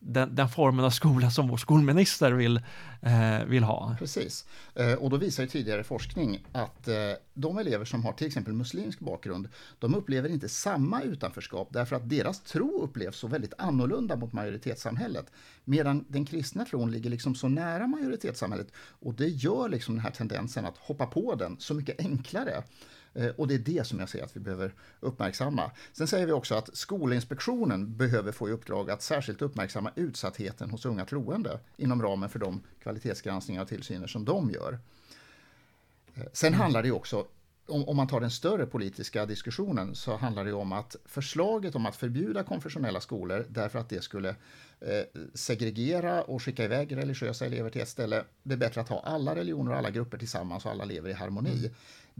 den, 0.01 0.35
den, 0.35 0.49
formen 0.49 0.85
av 0.85 0.91
skola 0.91 1.31
som 1.31 1.49
vår 1.49 1.57
skolminister 1.57 2.33
vill, 2.33 2.57
eh, 3.03 3.45
vill 3.47 3.63
ha. 3.63 3.97
Precis, 3.99 4.47
eh, 4.75 4.93
och 4.93 5.11
då 5.11 5.17
visar 5.17 5.43
ju 5.43 5.49
tidigare 5.49 5.85
forskning 5.85 6.45
att 6.53 6.89
eh, 6.89 6.95
de 7.35 7.59
elever 7.59 7.85
som 7.85 8.05
har 8.05 8.13
till 8.13 8.27
exempel 8.27 8.53
muslimsk 8.53 9.01
bakgrund, 9.01 9.49
de 9.79 9.95
upplever 9.95 10.29
inte 10.29 10.49
samma 10.49 11.03
utanförskap 11.03 11.69
därför 11.71 11.97
att 11.97 12.09
deras 12.09 12.41
tro 12.41 12.83
upplevs 12.83 13.17
så 13.17 13.27
väldigt 13.27 13.55
annorlunda 13.59 14.17
mot 14.17 14.33
majoritetssamhället. 14.33 15.27
Medan 15.65 16.05
den 16.09 16.25
kristna 16.25 16.65
tron 16.65 16.91
ligger 16.91 17.11
liksom 17.11 17.35
så 17.35 17.49
nära 17.49 17.87
majoritetssamhället 17.87 18.69
och 18.77 19.15
det 19.15 19.29
gör 19.29 19.69
liksom 19.69 19.95
den 19.95 20.05
här 20.05 20.11
tendensen 20.11 20.65
att 20.65 20.77
hoppa 20.79 21.07
på 21.07 21.35
den 21.35 21.57
så 21.59 21.75
mycket 21.75 22.01
enklare. 22.01 22.63
Eh, 23.19 23.31
och 23.37 23.49
det 23.49 23.55
är 23.55 23.59
det 23.59 23.87
som 23.87 24.01
jag 24.01 24.09
ser 24.09 24.25
att 24.25 24.37
vi 24.37 24.41
behöver 24.41 24.75
uppmärksamma. 25.01 25.71
Sen 25.93 26.09
säger 26.09 26.27
vi 26.27 26.33
också 26.33 26.55
att 26.55 26.77
Skolinspektionen 26.77 27.97
behöver 27.97 28.33
få 28.33 28.49
i 28.49 28.53
uppdrag 28.53 28.91
att 28.91 29.03
särskilt 29.03 29.43
uppmärksamma 29.43 29.91
utsattheten 29.95 30.71
hos 30.71 30.85
unga 30.85 31.05
troende 31.05 31.61
inom 31.77 32.03
ramen 32.03 32.29
för 32.29 32.39
de 32.39 32.61
kvalitetsgranskningar 32.83 33.63
och 33.63 33.69
tillsyner 33.69 34.07
som 34.07 34.25
de 34.25 34.51
gör. 34.51 34.79
Eh, 36.15 36.23
sen 36.33 36.49
mm. 36.49 36.61
handlar 36.61 36.83
det 36.83 36.91
också 36.91 37.27
om, 37.69 37.97
man 37.97 38.09
tar 38.09 38.21
den 38.21 38.31
större 38.31 38.67
politiska 38.67 39.27
diskussionen 39.27 39.95
så 39.95 40.17
handlar 40.17 40.45
det 40.45 40.53
om 40.53 40.73
att 40.73 40.97
förslaget 41.05 41.75
om 41.75 41.87
att 41.87 41.97
förbjuda 41.97 42.43
konfessionella 42.43 43.01
skolor 43.01 43.47
därför 43.49 43.79
att 43.79 43.89
det 43.89 44.03
skulle 44.03 44.29
eh, 44.81 45.21
segregera 45.35 46.23
och 46.23 46.43
skicka 46.43 46.65
iväg 46.65 46.97
religiösa 46.97 47.47
elever 47.47 47.71
till 47.71 47.81
ett 47.81 47.89
ställe. 47.89 48.25
Det 48.43 48.55
är 48.55 48.59
bättre 48.59 48.81
att 48.81 48.89
ha 48.89 49.01
alla 49.01 49.35
religioner 49.35 49.73
och 49.73 49.79
alla 49.79 49.91
grupper 49.91 50.19
tillsammans 50.19 50.65
och 50.65 50.71
alla 50.71 50.85
lever 50.85 51.11
i 51.11 51.13
harmoni. 51.13 51.71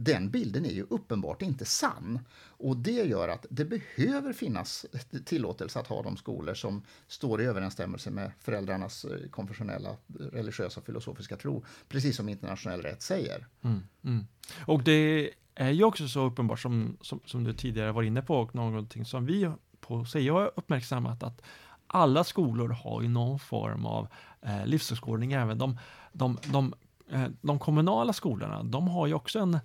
Den 0.01 0.29
bilden 0.29 0.65
är 0.65 0.69
ju 0.69 0.85
uppenbart 0.89 1.41
inte 1.41 1.65
sann. 1.65 2.19
Och 2.47 2.77
det 2.77 2.91
gör 2.91 3.29
att 3.29 3.45
det 3.49 3.65
behöver 3.65 4.33
finnas 4.33 4.85
tillåtelse 5.25 5.79
att 5.79 5.87
ha 5.87 6.03
de 6.03 6.17
skolor 6.17 6.53
som 6.53 6.83
står 7.07 7.41
i 7.41 7.45
överensstämmelse 7.45 8.11
med 8.11 8.31
föräldrarnas 8.39 9.05
eh, 9.05 9.29
konfessionella, 9.29 9.95
religiösa, 10.31 10.79
och 10.79 10.85
filosofiska 10.85 11.37
tro, 11.37 11.65
precis 11.89 12.15
som 12.17 12.29
internationell 12.29 12.81
rätt 12.81 13.01
säger. 13.01 13.47
Mm, 13.61 13.79
mm. 14.03 14.27
Och 14.65 14.83
det 14.83 15.31
är 15.55 15.71
ju 15.71 15.83
också 15.83 16.07
så 16.07 16.25
uppenbart 16.25 16.59
som, 16.59 16.97
som, 17.01 17.19
som, 17.25 17.43
du 17.43 17.53
tidigare 17.53 17.91
var 17.91 18.03
inne 18.03 18.21
på, 18.21 18.35
och 18.35 18.55
någonting 18.55 19.05
som 19.05 19.25
vi 19.25 19.51
på 19.79 20.05
SIA 20.05 20.33
har 20.33 20.51
uppmärksammat, 20.55 21.23
att 21.23 21.41
alla 21.87 22.23
skolor 22.23 22.69
har 22.69 23.01
ju 23.01 23.07
någon 23.07 23.39
form 23.39 23.85
av 23.85 24.07
eh, 24.41 24.65
livsåskådning, 24.65 25.33
även 25.33 25.57
de, 25.57 25.77
de, 26.11 26.37
de, 26.45 26.73
eh, 27.11 27.25
de 27.41 27.59
kommunala 27.59 28.13
skolorna, 28.13 28.63
de 28.63 28.87
har 28.87 29.07
ju 29.07 29.13
också 29.13 29.39
en 29.39 29.59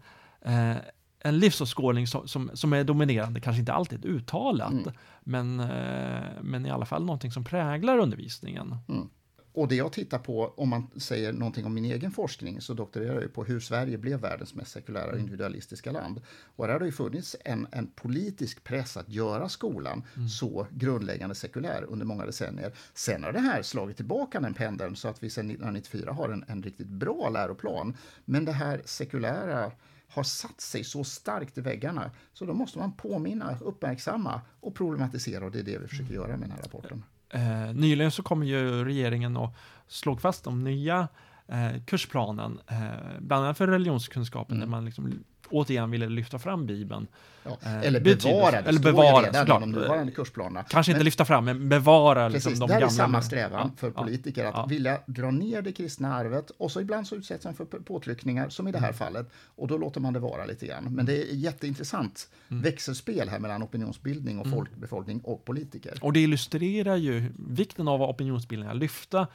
eh, 0.45 0.77
en 1.25 1.39
livsåskådning 1.39 2.07
som, 2.07 2.29
som, 2.29 2.51
som, 2.55 2.73
är 2.73 2.85
dominerande, 2.85 3.41
kanske 3.41 3.61
inte 3.61 3.73
alltid 3.73 4.05
uttalat, 4.05 4.73
mm. 4.73 4.93
men, 5.21 5.61
eh, 5.61 6.43
men 6.43 6.67
i 6.67 6.71
alla 6.71 6.87
fall 6.87 7.05
någonting 7.05 7.33
som 7.33 7.45
präglar 7.45 7.99
undervisningen. 7.99 8.77
Mm. 8.89 9.09
och 9.53 9.69
det 9.69 9.75
jag 9.75 9.93
tittar 9.93 10.19
på, 10.19 10.55
om 10.57 10.69
man 10.69 10.91
säger 10.97 11.33
någonting 11.33 11.67
om 11.67 11.75
min 11.75 11.85
egen 11.85 12.11
forskning, 12.11 12.61
så 12.61 12.75
doktorerar 12.75 13.21
jag 13.21 13.33
på 13.33 13.45
hur 13.45 13.61
Sverige 13.61 13.99
blev 13.99 14.21
världens 14.21 14.55
mest 14.55 14.73
sekulära 14.73 15.13
och 15.13 15.19
individualistiska 15.19 15.93
land. 15.93 16.21
Och 16.57 16.67
där 16.67 16.73
har 16.73 16.81
det 16.81 16.87
ju 16.87 16.93
funnits 16.93 17.37
en, 17.45 17.67
en 17.73 17.87
politisk 17.87 18.65
press 18.65 18.97
att 18.97 19.09
göra 19.09 19.49
skolan 19.49 20.03
mm. 20.17 20.29
så 20.29 20.67
grundläggande 20.71 21.35
sekulär 21.35 21.85
under 21.89 22.07
många 22.07 22.27
decennier. 22.27 22.73
Sen 22.95 23.25
har 23.25 23.33
det 23.33 23.41
här 23.41 23.63
slagit 23.63 23.97
tillbaka 23.97 24.41
den 24.41 24.55
pendeln 24.55 24.97
så 24.97 25.09
att 25.09 25.23
vi 25.23 25.31
sedan 25.31 25.51
1994 25.51 26.13
har 26.13 26.29
en, 26.29 26.45
en 26.49 26.63
riktigt 26.63 26.89
bra 26.89 27.29
läroplan. 27.29 27.97
Men 28.25 28.45
det 28.45 28.53
här 28.53 28.83
sekulära 28.85 29.73
har 30.15 30.23
satt 30.23 30.61
sig 30.61 30.85
så 30.85 31.05
starkt 31.05 31.59
i 31.59 31.61
väggarna 31.61 32.11
så 32.33 32.45
då 32.45 32.55
måste 32.55 32.79
man 32.79 32.93
påminna, 32.93 33.59
uppmärksamma 33.61 34.41
och 34.61 34.75
problematisera 34.75 35.45
och 35.45 35.51
det 35.51 35.59
är 35.59 35.63
det 35.63 35.79
vi 35.79 35.89
försöker 35.89 36.15
göra 36.15 36.37
med 36.37 36.41
den 36.41 36.51
här 36.51 36.63
rapporten. 36.63 37.05
Eh, 37.31 37.75
nyligen 37.75 38.11
så 38.11 38.23
kommer 38.23 38.47
ju 38.47 38.85
regeringen 38.85 39.37
och 39.37 39.55
slog 39.89 40.21
fast 40.21 40.45
de 40.45 40.65
nya 40.65 41.09
eh, 41.47 41.85
kursplanen, 41.87 42.61
eh, 42.67 43.21
bland 43.21 43.45
annat 43.45 43.59
för 43.59 43.67
religionskunskapen, 43.67 44.57
mm. 44.57 44.69
där 44.69 44.71
man 44.71 44.85
liksom 44.85 45.25
återigen 45.55 45.91
ville 45.91 46.09
lyfta 46.09 46.39
fram 46.39 46.67
Bibeln. 46.67 47.07
Ja, 47.45 47.59
eh, 47.63 47.83
eller 47.83 48.01
bevara, 48.01 48.63
det 48.63 48.69
eller 48.69 48.81
bevara 48.81 49.27
redan 49.27 49.61
de 49.61 49.71
nuvarande 49.71 50.13
kursplanerna. 50.13 50.63
Kanske 50.63 50.93
inte 50.93 50.99
men, 50.99 51.05
lyfta 51.05 51.25
fram, 51.25 51.45
men 51.45 51.69
bevara 51.69 52.31
precis, 52.31 52.51
liksom, 52.51 52.69
de 52.69 52.73
gamla. 52.73 52.87
Det 52.87 52.93
är 52.93 52.97
samma 52.97 53.23
strävan 53.23 53.71
ja, 53.75 53.81
för 53.81 53.91
politiker, 53.91 54.45
att 54.45 54.55
ja. 54.55 54.67
vilja 54.67 54.99
dra 55.07 55.31
ner 55.31 55.63
det 55.63 55.73
kristna 55.73 56.15
arvet 56.15 56.51
och 56.51 56.73
så 56.73 56.81
ibland 56.81 57.07
så 57.07 57.17
utsätts 57.17 57.45
man 57.45 57.55
för 57.55 57.65
påtryckningar, 57.65 58.49
som 58.49 58.69
i 58.69 58.73
det 58.73 58.79
här 58.79 58.87
mm. 58.87 58.99
fallet, 58.99 59.31
och 59.57 59.69
då 59.69 59.79
låter 59.79 60.01
man 60.01 60.13
det 60.13 60.21
vara 60.21 60.45
lite 60.45 60.67
grann. 60.67 60.85
Men 60.85 61.07
det 61.07 61.33
är 61.33 61.35
jätteintressant 61.35 62.29
mm. 62.49 62.63
växelspel 62.63 63.29
här 63.29 63.39
mellan 63.39 63.63
opinionsbildning 63.63 64.39
och 64.39 64.47
mm. 64.47 64.59
folkbefolkning 64.59 65.21
och 65.21 65.45
politiker. 65.45 65.99
Och 66.01 66.13
det 66.13 66.21
illustrerar 66.21 66.97
ju 66.97 67.33
vikten 67.49 67.89
av 67.89 68.03
opinionsbildning, 68.03 68.71
att 68.71 68.77
lyfta 68.77 69.27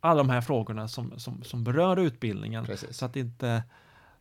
alla 0.00 0.18
de 0.18 0.30
här 0.30 0.40
frågorna 0.40 0.88
som, 0.88 1.18
som, 1.18 1.42
som 1.42 1.64
berör 1.64 1.96
utbildningen, 1.96 2.64
Precis. 2.64 2.96
så 2.96 3.04
att 3.04 3.16
inte 3.16 3.62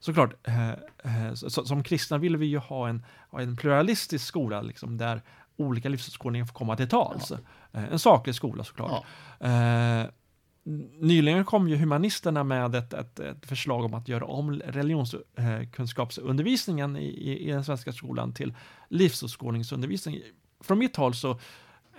såklart, 0.04 0.48
eh, 0.48 0.70
eh, 0.70 1.34
så, 1.34 1.66
som 1.66 1.84
kristna 1.84 2.18
vill 2.18 2.38
vi 2.38 2.46
ju 2.46 2.58
ha 2.58 2.90
en, 2.90 3.06
en 3.32 3.56
pluralistisk 3.56 4.26
skola 4.26 4.62
liksom, 4.62 4.98
där 4.98 5.22
olika 5.58 5.90
livsåskådningar 5.90 6.46
får 6.46 6.54
komma 6.54 6.78
till 6.78 6.90
tals. 6.90 7.32
Ja. 7.32 7.38
Eh, 7.80 7.92
en 7.92 8.00
saklig 8.00 8.36
skola 8.36 8.64
såklart. 8.64 9.04
Ja. 9.40 9.48
Eh, 9.48 10.06
nyligen 11.00 11.46
kom 11.46 11.70
ju 11.70 11.76
humanisterna 11.76 12.44
med 12.44 12.76
ett, 12.76 12.94
ett, 12.94 13.20
ett, 13.20 13.46
förslag 13.46 13.86
om 13.86 13.94
att 13.94 14.08
göra 14.08 14.26
om 14.26 14.54
religionskunskapsundervisningen 14.54 16.98
i, 16.98 17.38
i 17.48 17.52
den 17.52 17.64
svenska 17.64 17.94
skolan 17.94 18.34
till 18.34 18.54
livsåskådningsundervisning. 18.90 20.22
Från 20.60 20.80
mitt 20.80 20.96
håll 20.96 21.14
så 21.14 21.40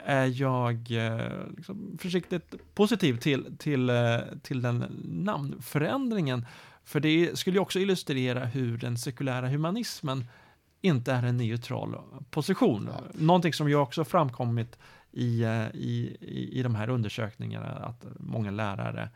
är 0.04 0.40
jag 0.40 0.88
liksom 1.56 1.98
försiktigt 2.00 2.54
positiv 2.74 3.16
till, 3.16 3.56
till, 3.58 3.90
till 4.42 4.62
den 4.62 4.84
namnförändringen. 5.04 6.46
För 6.84 7.00
det 7.00 7.38
skulle 7.38 7.58
också 7.58 7.78
illustrera 7.78 8.44
hur 8.44 8.78
den 8.78 8.98
sekulära 8.98 9.48
humanismen 9.48 10.24
inte 10.80 11.12
är 11.12 11.22
en 11.22 11.36
neutral 11.36 11.96
position. 12.30 12.88
Ja. 12.92 13.02
Någonting 13.14 13.52
som 13.52 13.68
ju 13.68 13.76
också 13.76 14.04
framkommit 14.04 14.78
i, 15.12 15.42
eh, 15.42 15.66
i, 15.74 16.16
i 16.52 16.62
de 16.62 16.74
här 16.74 16.88
undersökningarna, 16.88 17.66
att 17.66 18.06
många 18.18 18.50
lärare 18.50 19.10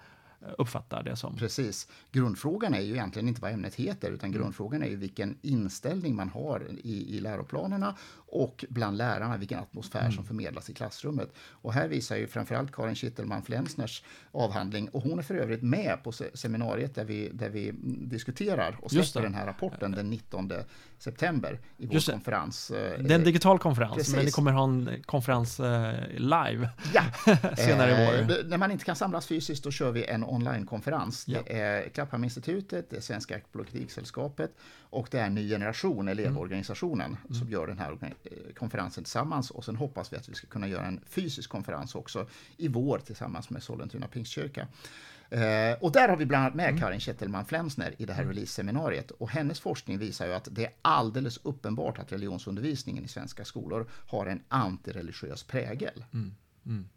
uppfattar 0.58 1.02
det 1.02 1.16
som. 1.16 1.36
Precis. 1.36 1.88
Grundfrågan 2.12 2.74
är 2.74 2.80
ju 2.80 2.92
egentligen 2.92 3.28
inte 3.28 3.40
vad 3.40 3.52
ämnet 3.52 3.74
heter, 3.74 4.10
utan 4.10 4.30
mm. 4.30 4.40
grundfrågan 4.40 4.82
är 4.82 4.86
ju 4.86 4.96
vilken 4.96 5.38
inställning 5.42 6.16
man 6.16 6.28
har 6.28 6.66
i, 6.82 7.16
i 7.16 7.20
läroplanerna 7.20 7.94
och 8.30 8.64
bland 8.68 8.96
lärarna 8.96 9.36
vilken 9.36 9.58
atmosfär 9.58 10.00
mm. 10.00 10.12
som 10.12 10.24
förmedlas 10.24 10.70
i 10.70 10.74
klassrummet. 10.74 11.32
Och 11.50 11.72
här 11.72 11.88
visar 11.88 12.16
ju 12.16 12.26
framförallt 12.26 12.72
Karin 12.72 12.94
Kittelman 12.94 13.42
Flensners 13.42 14.02
avhandling 14.32 14.88
och 14.88 15.02
hon 15.02 15.18
är 15.18 15.22
för 15.22 15.34
övrigt 15.34 15.62
med 15.62 16.02
på 16.04 16.12
seminariet 16.34 16.94
där 16.94 17.04
vi, 17.04 17.30
där 17.32 17.48
vi 17.48 17.72
diskuterar 17.82 18.76
och 18.82 18.90
släpper 18.90 19.22
den 19.22 19.34
här 19.34 19.46
rapporten 19.46 19.92
den 19.92 20.10
19 20.10 20.52
september 20.98 21.60
i 21.76 21.86
vår 21.86 22.12
konferens. 22.12 22.70
Eh, 22.70 23.02
det 23.02 23.14
är 23.14 23.18
en 23.18 23.24
digital 23.24 23.58
konferens, 23.58 23.94
Precis. 23.94 24.16
men 24.16 24.24
ni 24.24 24.30
kommer 24.30 24.52
ha 24.52 24.64
en 24.64 25.02
konferens 25.06 25.60
eh, 25.60 26.08
live 26.10 26.68
ja. 26.94 27.02
senare 27.56 27.90
i 27.90 28.06
vår. 28.06 28.38
Eh, 28.38 28.44
när 28.46 28.58
man 28.58 28.70
inte 28.70 28.84
kan 28.84 28.96
samlas 28.96 29.26
fysiskt 29.26 29.64
då 29.64 29.70
kör 29.70 29.92
vi 29.92 30.04
en 30.04 30.24
onlinekonferens. 30.24 31.24
Ja. 31.28 31.38
Det 31.46 31.60
är 31.60 31.88
Klapphamninstitutet, 31.88 32.90
det 32.90 32.96
är 32.96 33.00
Svenska 33.00 33.36
Arkeologiksällskapet 33.36 34.50
och 34.90 35.08
det 35.10 35.18
är 35.18 35.30
Ny 35.30 35.48
Generation, 35.48 36.08
elevorganisationen, 36.08 37.16
mm. 37.24 37.34
som 37.34 37.48
gör 37.48 37.66
den 37.66 37.78
här 37.78 37.92
eh, 38.02 38.08
konferensen 38.56 39.04
tillsammans. 39.04 39.50
Och 39.50 39.64
sen 39.64 39.76
hoppas 39.76 40.12
vi 40.12 40.16
att 40.16 40.28
vi 40.28 40.34
ska 40.34 40.46
kunna 40.46 40.68
göra 40.68 40.86
en 40.86 41.00
fysisk 41.06 41.50
konferens 41.50 41.94
också 41.94 42.26
i 42.56 42.68
vår 42.68 42.98
tillsammans 42.98 43.50
med 43.50 43.62
Sollentuna 43.62 44.06
Pingstkyrka. 44.06 44.66
Eh, 45.30 45.72
och 45.80 45.92
där 45.92 46.08
har 46.08 46.16
vi 46.16 46.26
bland 46.26 46.44
annat 46.44 46.54
med 46.54 46.68
mm. 46.68 46.80
Karin 46.80 47.00
Kettelman 47.00 47.44
Flensner 47.44 47.94
i 47.98 48.06
det 48.06 48.12
här 48.12 48.24
release-seminariet. 48.24 49.10
Och 49.10 49.30
hennes 49.30 49.60
forskning 49.60 49.98
visar 49.98 50.26
ju 50.26 50.32
att 50.32 50.48
det 50.50 50.64
är 50.64 50.72
alldeles 50.82 51.38
uppenbart 51.42 51.98
att 51.98 52.12
religionsundervisningen 52.12 53.04
i 53.04 53.08
svenska 53.08 53.44
skolor 53.44 53.86
har 53.90 54.26
en 54.26 54.42
antireligiös 54.48 55.42
prägel. 55.42 56.04
Mm. 56.12 56.34
Mm. 56.66 56.88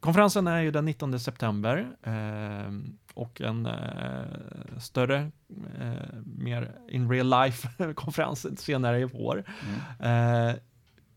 Konferensen 0.00 0.46
är 0.46 0.60
ju 0.60 0.70
den 0.70 0.84
19 0.84 1.20
september 1.20 1.96
eh, 2.02 2.72
och 3.14 3.40
en 3.40 3.66
eh, 3.66 4.78
större, 4.78 5.30
eh, 5.80 6.16
mer 6.24 6.78
in 6.88 7.10
real 7.10 7.30
life 7.30 7.68
konferens 7.94 8.60
senare 8.60 9.00
i 9.00 9.04
vår. 9.04 9.44
Mm. 9.98 10.48
Eh, 10.48 10.54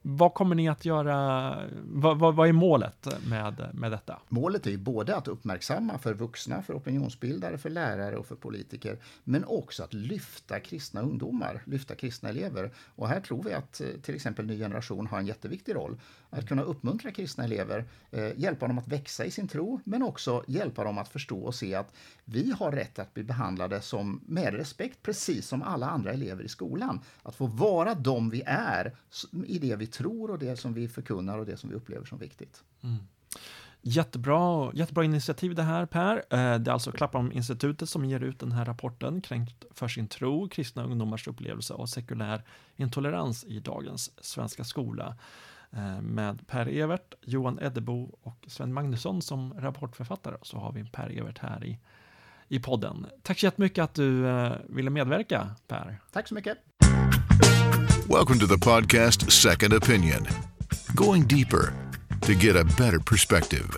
vad 0.10 0.34
kommer 0.34 0.56
ni 0.56 0.70
att 0.70 0.86
göra? 0.86 1.56
Vad, 1.84 2.20
vad, 2.20 2.36
vad, 2.36 2.50
är 2.50 2.54
målet 2.54 3.08
med, 3.30 3.70
med 3.74 3.92
detta? 3.92 4.20
Målet 4.30 4.68
är 4.68 4.72
ju 4.72 4.78
både 4.78 5.16
att 5.16 5.28
uppmärksamma 5.28 5.98
för 5.98 6.14
vuxna, 6.14 6.62
för 6.62 6.74
opinionsbildare, 6.74 7.58
för 7.58 7.70
lärare 7.70 8.18
och 8.18 8.26
för 8.26 8.36
politiker, 8.36 8.98
men 9.24 9.46
också 9.46 9.84
att 9.84 9.94
lyfta 9.94 10.60
kristna 10.60 11.02
ungdomar, 11.02 11.62
lyfta 11.66 11.96
kristna 11.96 12.30
elever. 12.30 12.72
Och 12.96 13.08
här 13.08 13.22
tror 13.22 13.44
vi 13.44 13.54
att 13.54 13.82
eh, 13.82 13.88
till 13.88 14.16
exempel 14.16 14.46
Ny 14.46 14.58
Generation 14.58 15.08
har 15.08 15.20
en 15.20 15.28
jätteviktig 15.28 15.76
roll. 15.76 16.00
Att 16.30 16.48
kunna 16.48 16.62
uppmuntra 16.62 17.12
kristna 17.12 17.44
elever, 17.44 17.86
eh, 18.12 18.40
hjälpa 18.40 18.68
dem 18.68 18.78
att 18.78 18.88
växa 18.88 19.26
i 19.26 19.32
sin 19.32 19.48
tro, 19.48 19.80
men 19.84 20.04
också 20.04 20.44
hjälpa 20.48 20.84
dem 20.84 20.98
att 20.98 21.08
förstå 21.08 21.40
och 21.40 21.56
se 21.56 21.76
att 21.76 21.94
vi 22.26 22.52
har 22.52 22.72
rätt 22.72 23.00
att 23.00 23.14
bli 23.14 23.24
behandlade 23.24 23.82
som, 23.82 24.22
med 24.26 24.54
respekt, 24.54 25.02
precis 25.04 25.48
som 25.48 25.62
alla 25.62 25.90
andra 25.90 26.12
elever 26.12 26.44
i 26.44 26.50
skolan. 26.50 27.00
Att 27.24 27.36
få 27.36 27.48
vara 27.48 27.94
de 27.94 28.30
vi 28.30 28.44
är 28.46 28.96
i 29.46 29.60
det 29.60 29.76
vi 29.76 29.88
tror 29.98 30.32
och 30.32 30.40
det 30.40 30.60
som 30.60 30.74
vi 30.74 30.88
förkunnar 30.88 31.38
och 31.38 31.46
det 31.46 31.58
som 31.58 31.70
vi 31.70 31.76
upplever 31.76 32.06
som 32.06 32.20
viktigt. 32.20 32.64
Mm. 32.84 32.98
Jättebra, 33.82 34.72
jättebra 34.74 35.04
initiativ 35.04 35.56
det 35.56 35.64
här 35.64 35.86
Per. 35.86 36.16
Eh, 36.16 36.60
det 36.60 36.72
är 36.72 36.74
alltså 36.74 36.92
Klappam-institutet 36.92 37.90
som 37.90 38.06
ger 38.06 38.20
ut 38.20 38.40
den 38.40 38.52
här 38.52 38.66
rapporten 38.66 39.22
Kränkt 39.22 39.66
för 39.72 39.88
sin 39.88 40.08
tro, 40.08 40.50
kristna 40.50 40.84
ungdomars 40.84 41.28
upplevelse 41.28 41.74
av 41.74 41.86
sekulär 41.86 42.44
intolerans 42.76 43.44
i 43.44 43.60
dagens 43.60 44.12
svenska 44.26 44.64
skola. 44.64 45.16
Eh, 45.72 46.02
med 46.02 46.48
Per 46.48 46.68
Evert, 46.68 47.14
Johan 47.22 47.60
Eddebo 47.62 48.18
och 48.22 48.46
Sven 48.48 48.74
Magnusson 48.74 49.22
som 49.22 49.54
rapportförfattare. 49.54 50.38
Så 50.42 50.58
har 50.58 50.72
vi 50.72 50.84
Per 50.84 51.18
Evert 51.20 51.40
här 51.40 51.66
i, 51.66 51.80
i 52.50 52.60
podden. 52.60 53.06
Tack 53.24 53.40
så 53.40 53.46
jättemycket 53.46 53.84
att 53.84 53.94
du 53.94 54.28
eh, 54.28 54.52
ville 54.70 54.90
medverka 54.90 55.50
Per. 55.68 56.00
Tack 56.12 56.28
så 56.28 56.34
mycket. 56.36 56.58
Welcome 58.10 58.40
to 58.40 58.48
the 58.48 58.58
podcast 58.58 59.32
Second 59.32 59.74
Opinion. 59.74 60.28
Going 60.96 61.28
deeper 61.28 61.74
to 62.22 62.34
get 62.34 62.56
a 62.56 62.64
better 62.64 63.00
perspective. 63.00 63.70